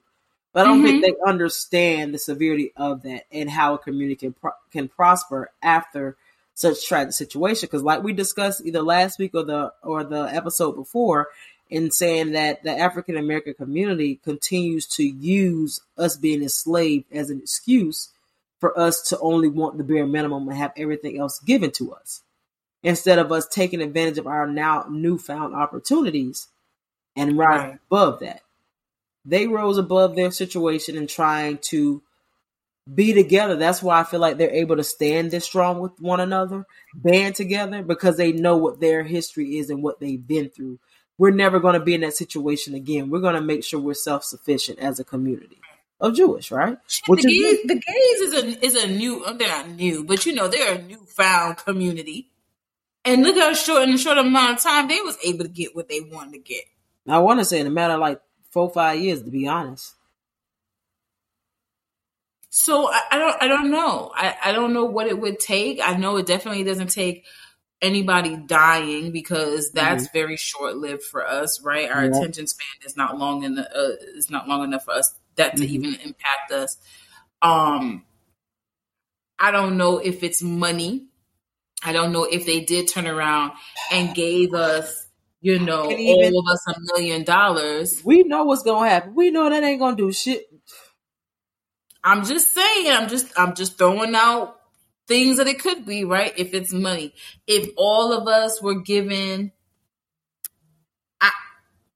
[0.54, 1.00] but I don't mm-hmm.
[1.00, 5.50] think they understand the severity of that and how a community can pro- can prosper
[5.60, 6.16] after
[6.54, 7.66] such tragic situation.
[7.66, 11.26] Because, like we discussed either last week or the or the episode before,
[11.68, 17.40] in saying that the African American community continues to use us being enslaved as an
[17.40, 18.12] excuse
[18.60, 22.22] for us to only want the bare minimum and have everything else given to us
[22.84, 26.46] instead of us taking advantage of our now newfound opportunities
[27.16, 27.78] and rise right.
[27.90, 28.43] above that.
[29.24, 32.02] They rose above their situation and trying to
[32.92, 33.56] be together.
[33.56, 37.34] That's why I feel like they're able to stand this strong with one another, band
[37.34, 40.78] together because they know what their history is and what they've been through.
[41.16, 43.08] We're never going to be in that situation again.
[43.08, 45.60] We're going to make sure we're self sufficient as a community
[46.00, 46.76] of Jewish, right?
[47.06, 49.24] Which the, gays, the gays is a is a new.
[49.38, 52.30] They're not new, but you know they're a newfound community.
[53.04, 55.76] And look how short in a short amount of time they was able to get
[55.76, 56.64] what they wanted to get.
[57.06, 58.20] I want to say in a matter of like
[58.54, 59.94] four five years, to be honest.
[62.48, 64.10] So I, I don't I don't know.
[64.14, 65.80] I, I don't know what it would take.
[65.82, 67.26] I know it definitely doesn't take
[67.82, 70.18] anybody dying because that's mm-hmm.
[70.18, 71.90] very short lived for us, right?
[71.90, 72.10] Our yeah.
[72.10, 73.66] attention span is not long enough.
[73.74, 75.74] Uh, is not long enough for us that to mm-hmm.
[75.74, 76.78] even impact us.
[77.42, 78.04] Um,
[79.38, 81.08] I don't know if it's money
[81.84, 83.52] I don't know if they did turn around
[83.92, 85.03] and gave us,
[85.44, 88.00] you know, even, all of us a million dollars.
[88.02, 89.14] We know what's gonna happen.
[89.14, 90.46] We know that ain't gonna do shit.
[92.02, 92.90] I'm just saying.
[92.90, 93.26] I'm just.
[93.38, 94.56] I'm just throwing out
[95.06, 96.04] things that it could be.
[96.04, 96.32] Right?
[96.38, 97.12] If it's money,
[97.46, 99.52] if all of us were given.
[101.20, 101.30] I,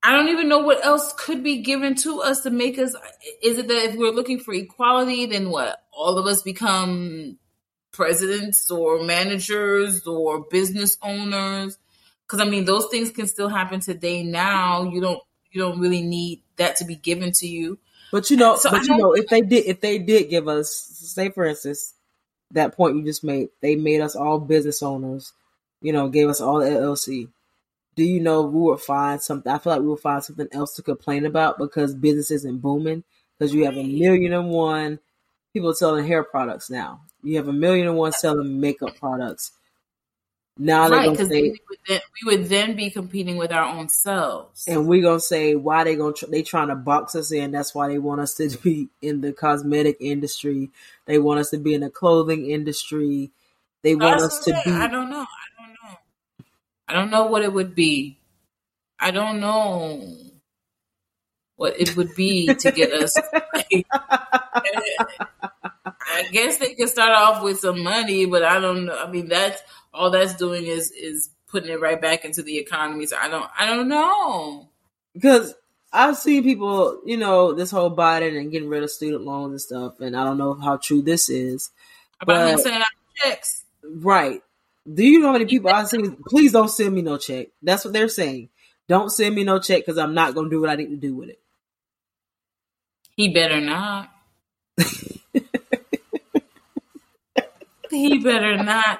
[0.03, 2.93] I don't even know what else could be given to us to make us.
[3.41, 5.75] Is it that if we're looking for equality, then what?
[5.91, 7.39] All of us become
[7.91, 11.79] presidents or managers or business owners
[12.29, 14.23] because i mean those things can still happen today.
[14.23, 15.19] Now you don't
[15.51, 17.79] you don't really need that to be given to you.
[18.11, 20.71] But you know so but you know if they did if they did give us
[20.71, 21.93] say for instance
[22.51, 25.33] that point you just made they made us all business owners
[25.81, 27.27] you know gave us all the llc
[27.95, 30.73] do you know we would find something i feel like we would find something else
[30.75, 33.03] to complain about because business isn't booming?
[33.37, 34.99] Because you have a million and one
[35.53, 37.01] people selling hair products now.
[37.23, 39.51] You have a million and one selling makeup products.
[40.61, 41.57] Now right, because we,
[41.87, 45.95] we would then be competing with our own selves, and we're gonna say why they
[45.95, 47.51] gonna tr- they trying to box us in.
[47.51, 50.69] That's why they want us to be in the cosmetic industry.
[51.05, 53.31] They want us to be in the clothing industry.
[53.83, 54.71] They want us to be.
[54.71, 55.25] I don't know.
[55.25, 55.97] I don't know.
[56.89, 58.19] I don't know what it would be.
[58.99, 60.13] I don't know
[61.55, 63.13] what it would be to get us.
[66.11, 68.97] I guess they can start off with some money, but I don't know.
[68.97, 69.61] I mean, that's
[69.93, 73.05] all that's doing is is putting it right back into the economy.
[73.05, 74.69] So I don't, I don't know.
[75.13, 75.53] Because
[75.91, 79.61] I've seen people, you know, this whole Biden and getting rid of student loans and
[79.61, 81.71] stuff, and I don't know how true this is.
[82.21, 84.41] About him sending out checks, right?
[84.91, 86.17] Do you know how many people I've seen?
[86.27, 87.47] Please don't send me no check.
[87.61, 88.49] That's what they're saying.
[88.87, 90.95] Don't send me no check because I'm not going to do what I need to
[90.95, 91.39] do with it.
[93.15, 94.09] He better not.
[97.89, 98.99] he better not.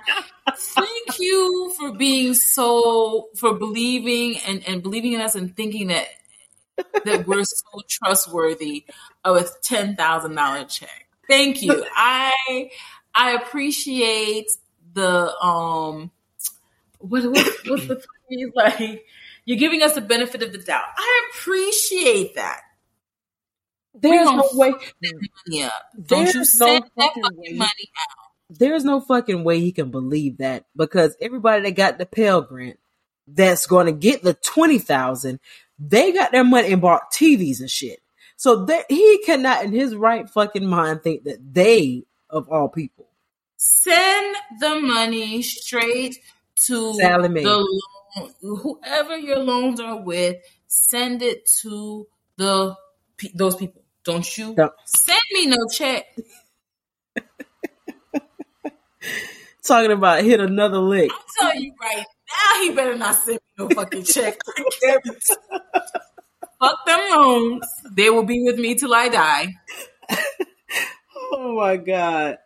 [0.60, 6.08] Thank you for being so for believing and, and believing in us and thinking that
[7.06, 8.86] that we're so trustworthy
[9.24, 11.08] of a ten thousand dollar check.
[11.28, 11.86] Thank you.
[11.96, 12.70] I
[13.14, 14.50] I appreciate
[14.94, 16.12] the um
[17.00, 19.06] what what what's the phrase like
[19.46, 20.84] you're giving us the benefit of the doubt.
[20.98, 22.62] I appreciate that.
[23.96, 24.72] There's no way.
[25.02, 25.74] Money up.
[26.06, 28.29] Don't you send no that fucking money out.
[28.50, 32.80] There's no fucking way he can believe that because everybody that got the Pell Grant
[33.28, 35.40] that's going to get the twenty thousand,
[35.78, 38.02] they got their money and bought TVs and shit.
[38.38, 43.10] So that he cannot, in his right fucking mind, think that they, of all people,
[43.58, 46.20] send the money straight
[46.66, 47.44] to Sallie Mae.
[47.44, 47.80] the
[48.16, 50.38] loan, whoever your loans are with.
[50.68, 52.76] Send it to the
[53.36, 53.84] those people.
[54.04, 54.72] Don't you no.
[54.86, 56.06] send me no check.
[59.64, 61.12] Talking about hit another lick.
[61.14, 64.38] I'm telling you right now, he better not send me no fucking check.
[66.60, 67.66] Fuck them loans.
[67.92, 69.56] They will be with me till I die.
[71.32, 72.38] oh my god.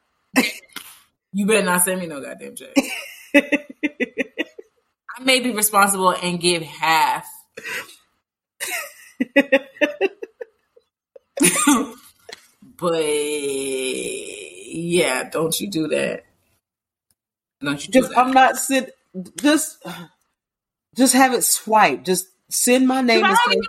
[1.32, 2.76] You better not send me no goddamn check.
[3.36, 7.26] I may be responsible and give half.
[12.78, 13.04] but
[14.74, 16.24] yeah, don't you do that.
[17.64, 18.96] Don't you just I'm not sit
[19.42, 19.84] just
[20.96, 22.04] just have it swipe.
[22.04, 23.24] Just send my name.
[23.24, 23.66] I don't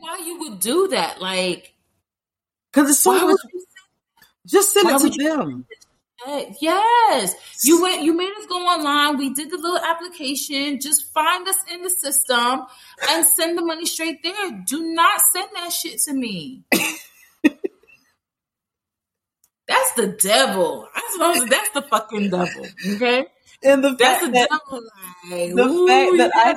[0.00, 1.20] why you would do that.
[1.20, 1.74] Like,
[2.72, 3.40] because it's so much.
[4.46, 5.66] Just send it to them.
[6.60, 7.34] Yes,
[7.64, 8.02] you went.
[8.02, 9.18] You made us go online.
[9.18, 10.80] We did the little application.
[10.80, 12.62] Just find us in the system
[13.08, 14.64] and send the money straight there.
[14.66, 16.64] Do not send that shit to me.
[19.68, 20.88] that's the devil.
[20.94, 22.66] I suppose that's the fucking devil.
[22.94, 23.26] Okay,
[23.62, 24.48] and the that's the that.
[24.50, 26.56] Like, the ooh, fact that I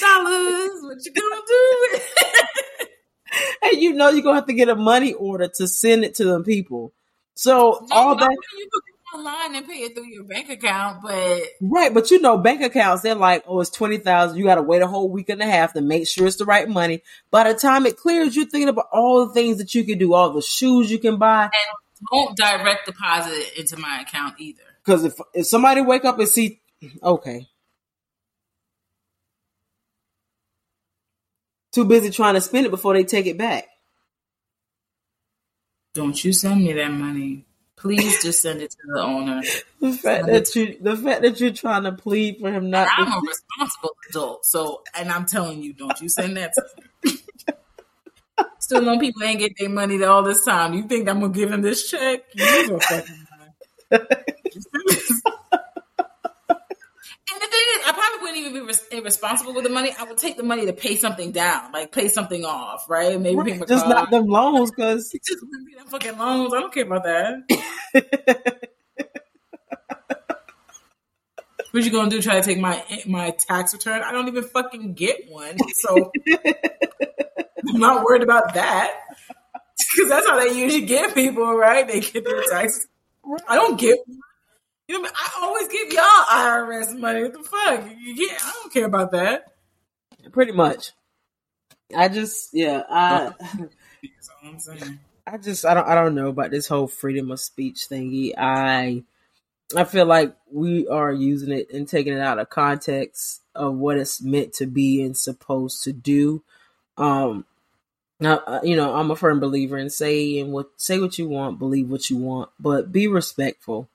[0.00, 0.70] dollars.
[0.82, 1.98] What you gonna do?
[3.62, 6.24] and you know you're gonna have to get a money order to send it to
[6.24, 6.92] them people.
[7.34, 11.42] So all that you can go online and pay it through your bank account, but
[11.60, 14.38] right, but you know bank accounts they're like, oh, it's twenty thousand.
[14.38, 16.44] You got to wait a whole week and a half to make sure it's the
[16.44, 17.02] right money.
[17.30, 20.14] By the time it clears, you're thinking about all the things that you can do,
[20.14, 21.52] all the shoes you can buy, and
[22.10, 24.62] don't direct deposit it into my account either.
[24.88, 26.62] Because if if somebody wake up and see,
[27.02, 27.46] okay,
[31.72, 33.66] too busy trying to spend it before they take it back.
[35.92, 37.44] Don't you send me that money.
[37.76, 39.42] Please just send it to the owner.
[39.82, 42.88] the fact send that you the fact that you're trying to plead for him not
[42.96, 44.46] I'm a responsible adult.
[44.46, 47.18] So and I'm telling you, don't you send that to.
[48.58, 50.72] Still know people ain't get their money all this time.
[50.72, 52.22] You think I'm gonna give him this check?
[52.34, 53.27] You fucking
[57.30, 59.92] And the thing is, I probably wouldn't even be irresponsible with the money.
[59.98, 63.20] I would take the money to pay something down, like pay something off, right?
[63.20, 63.68] Maybe right.
[63.68, 66.54] just not them loans, because just them fucking loans.
[66.54, 67.36] I don't care about that.
[71.70, 72.22] what you gonna do?
[72.22, 74.02] Try to take my my tax return?
[74.02, 76.10] I don't even fucking get one, so
[77.68, 79.00] I'm not worried about that.
[79.94, 81.86] Because that's how they usually get people, right?
[81.86, 82.86] They get their tax.
[83.48, 84.20] I don't get one.
[84.88, 87.22] You know, I always give y'all IRS money.
[87.22, 87.84] What the fuck?
[88.00, 89.52] Yeah, I don't care about that.
[90.32, 90.92] Pretty much.
[91.94, 93.32] I just, yeah, I.
[94.42, 94.58] I'm
[95.26, 98.32] I just, I don't, I don't know about this whole freedom of speech thingy.
[98.38, 99.04] I,
[99.76, 103.98] I feel like we are using it and taking it out of context of what
[103.98, 106.42] it's meant to be and supposed to do.
[106.96, 107.44] Um,
[108.20, 111.58] now, uh, you know, I'm a firm believer in saying what, say what you want,
[111.58, 113.88] believe what you want, but be respectful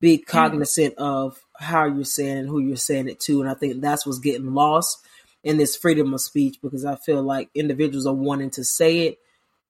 [0.00, 1.04] be cognizant mm-hmm.
[1.04, 3.40] of how you're saying and who you're saying it to.
[3.40, 5.04] And I think that's what's getting lost
[5.42, 9.18] in this freedom of speech because I feel like individuals are wanting to say it,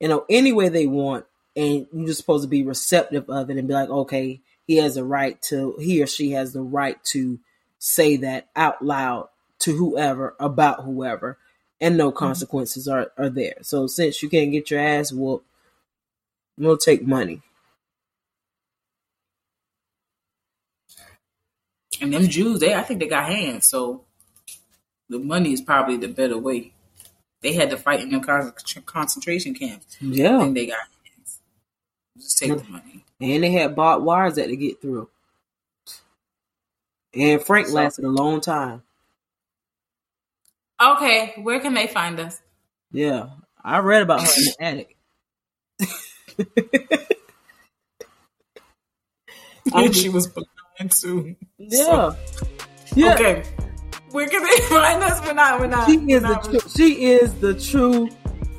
[0.01, 1.27] you know, any way they want.
[1.55, 4.97] And you're just supposed to be receptive of it and be like, okay, he has
[4.97, 7.39] a right to, he or she has the right to
[7.79, 9.29] say that out loud
[9.61, 11.39] to whoever about whoever.
[11.81, 12.19] And no mm-hmm.
[12.19, 13.57] consequences are, are there.
[13.63, 15.47] So since you can't get your ass whooped,
[16.57, 17.43] we'll take money.
[22.01, 24.05] And them Jews, they I think they got hands, so
[25.09, 26.73] the money is probably the better way.
[27.41, 28.23] They had to fight in them
[28.85, 29.97] concentration camps.
[30.01, 31.41] Yeah, think they got hands.
[32.19, 33.05] Just take the money.
[33.21, 35.09] And they had barbed wires that to get through.
[37.15, 38.83] Anne Frank lasted a long time.
[40.81, 42.41] Okay, where can they find us?
[42.93, 43.29] Yeah,
[43.65, 44.97] I read about her in the attic.
[49.75, 51.37] and she was blind too.
[51.59, 51.85] Yeah.
[51.85, 52.17] So,
[52.95, 53.15] yeah.
[53.15, 53.45] Okay.
[54.11, 55.27] Where can they find us?
[55.27, 55.61] We're not.
[55.61, 55.89] We're not.
[55.89, 58.09] She is the true, she is the true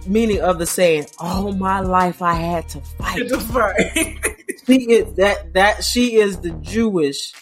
[0.08, 1.08] meaning of the saying.
[1.20, 3.18] All my life I had to fight.
[3.30, 4.18] To fight.
[4.66, 7.34] she is that that she is the Jewish.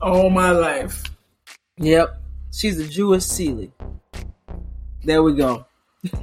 [0.00, 1.02] All my life.
[1.78, 2.20] Yep.
[2.54, 3.72] She's a Jewish Celie.
[5.02, 5.66] There we go.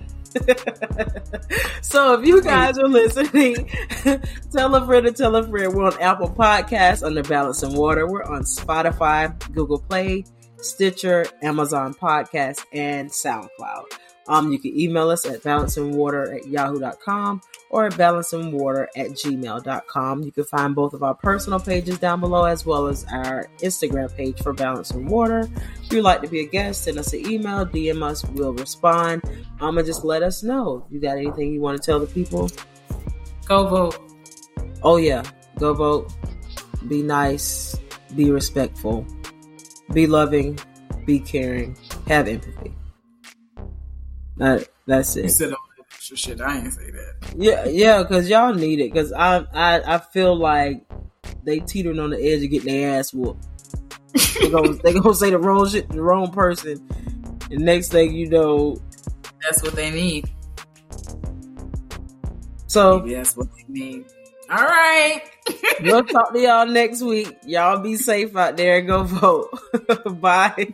[1.82, 3.70] so if you guys are listening,
[4.54, 5.74] tell a friend to tell a friend.
[5.74, 8.08] We're on Apple Podcasts under Balance and Water.
[8.08, 10.24] We're on Spotify, Google Play,
[10.62, 13.88] Stitcher, Amazon Podcast, and SoundCloud.
[14.28, 20.24] Um, you can email us at balancingwater at yahoo.com or at balancingwater at gmail.com.
[20.24, 24.16] You can find both of our personal pages down below as well as our Instagram
[24.16, 25.50] page for Balance and Water.
[25.84, 29.24] If you'd like to be a guest, send us an email, DM us, we'll respond.
[29.60, 30.86] Um, and just let us know.
[30.90, 32.50] You got anything you want to tell the people?
[33.46, 34.00] Go vote.
[34.84, 35.24] Oh, yeah.
[35.60, 36.14] Go vote.
[36.88, 37.76] Be nice.
[38.16, 39.06] Be respectful.
[39.94, 40.60] Be loving.
[41.06, 41.76] Be caring.
[42.08, 42.74] Have empathy.
[44.42, 45.26] That, that's it.
[45.26, 46.42] You said all that extra shit.
[46.42, 47.36] I ain't say that.
[47.38, 48.92] Yeah, yeah, because y'all need it.
[48.92, 50.84] Because I, I, I feel like
[51.44, 53.46] they teetering on the edge of getting their ass whooped.
[54.42, 56.84] they gonna, they gonna say the wrong shit the wrong person.
[57.52, 58.78] The next thing you know,
[59.44, 60.32] that's what they need.
[62.66, 64.06] So Maybe that's what they need.
[64.50, 65.22] All right.
[65.82, 67.38] we'll talk to y'all next week.
[67.46, 69.52] Y'all be safe out there and go vote.
[70.20, 70.74] Bye.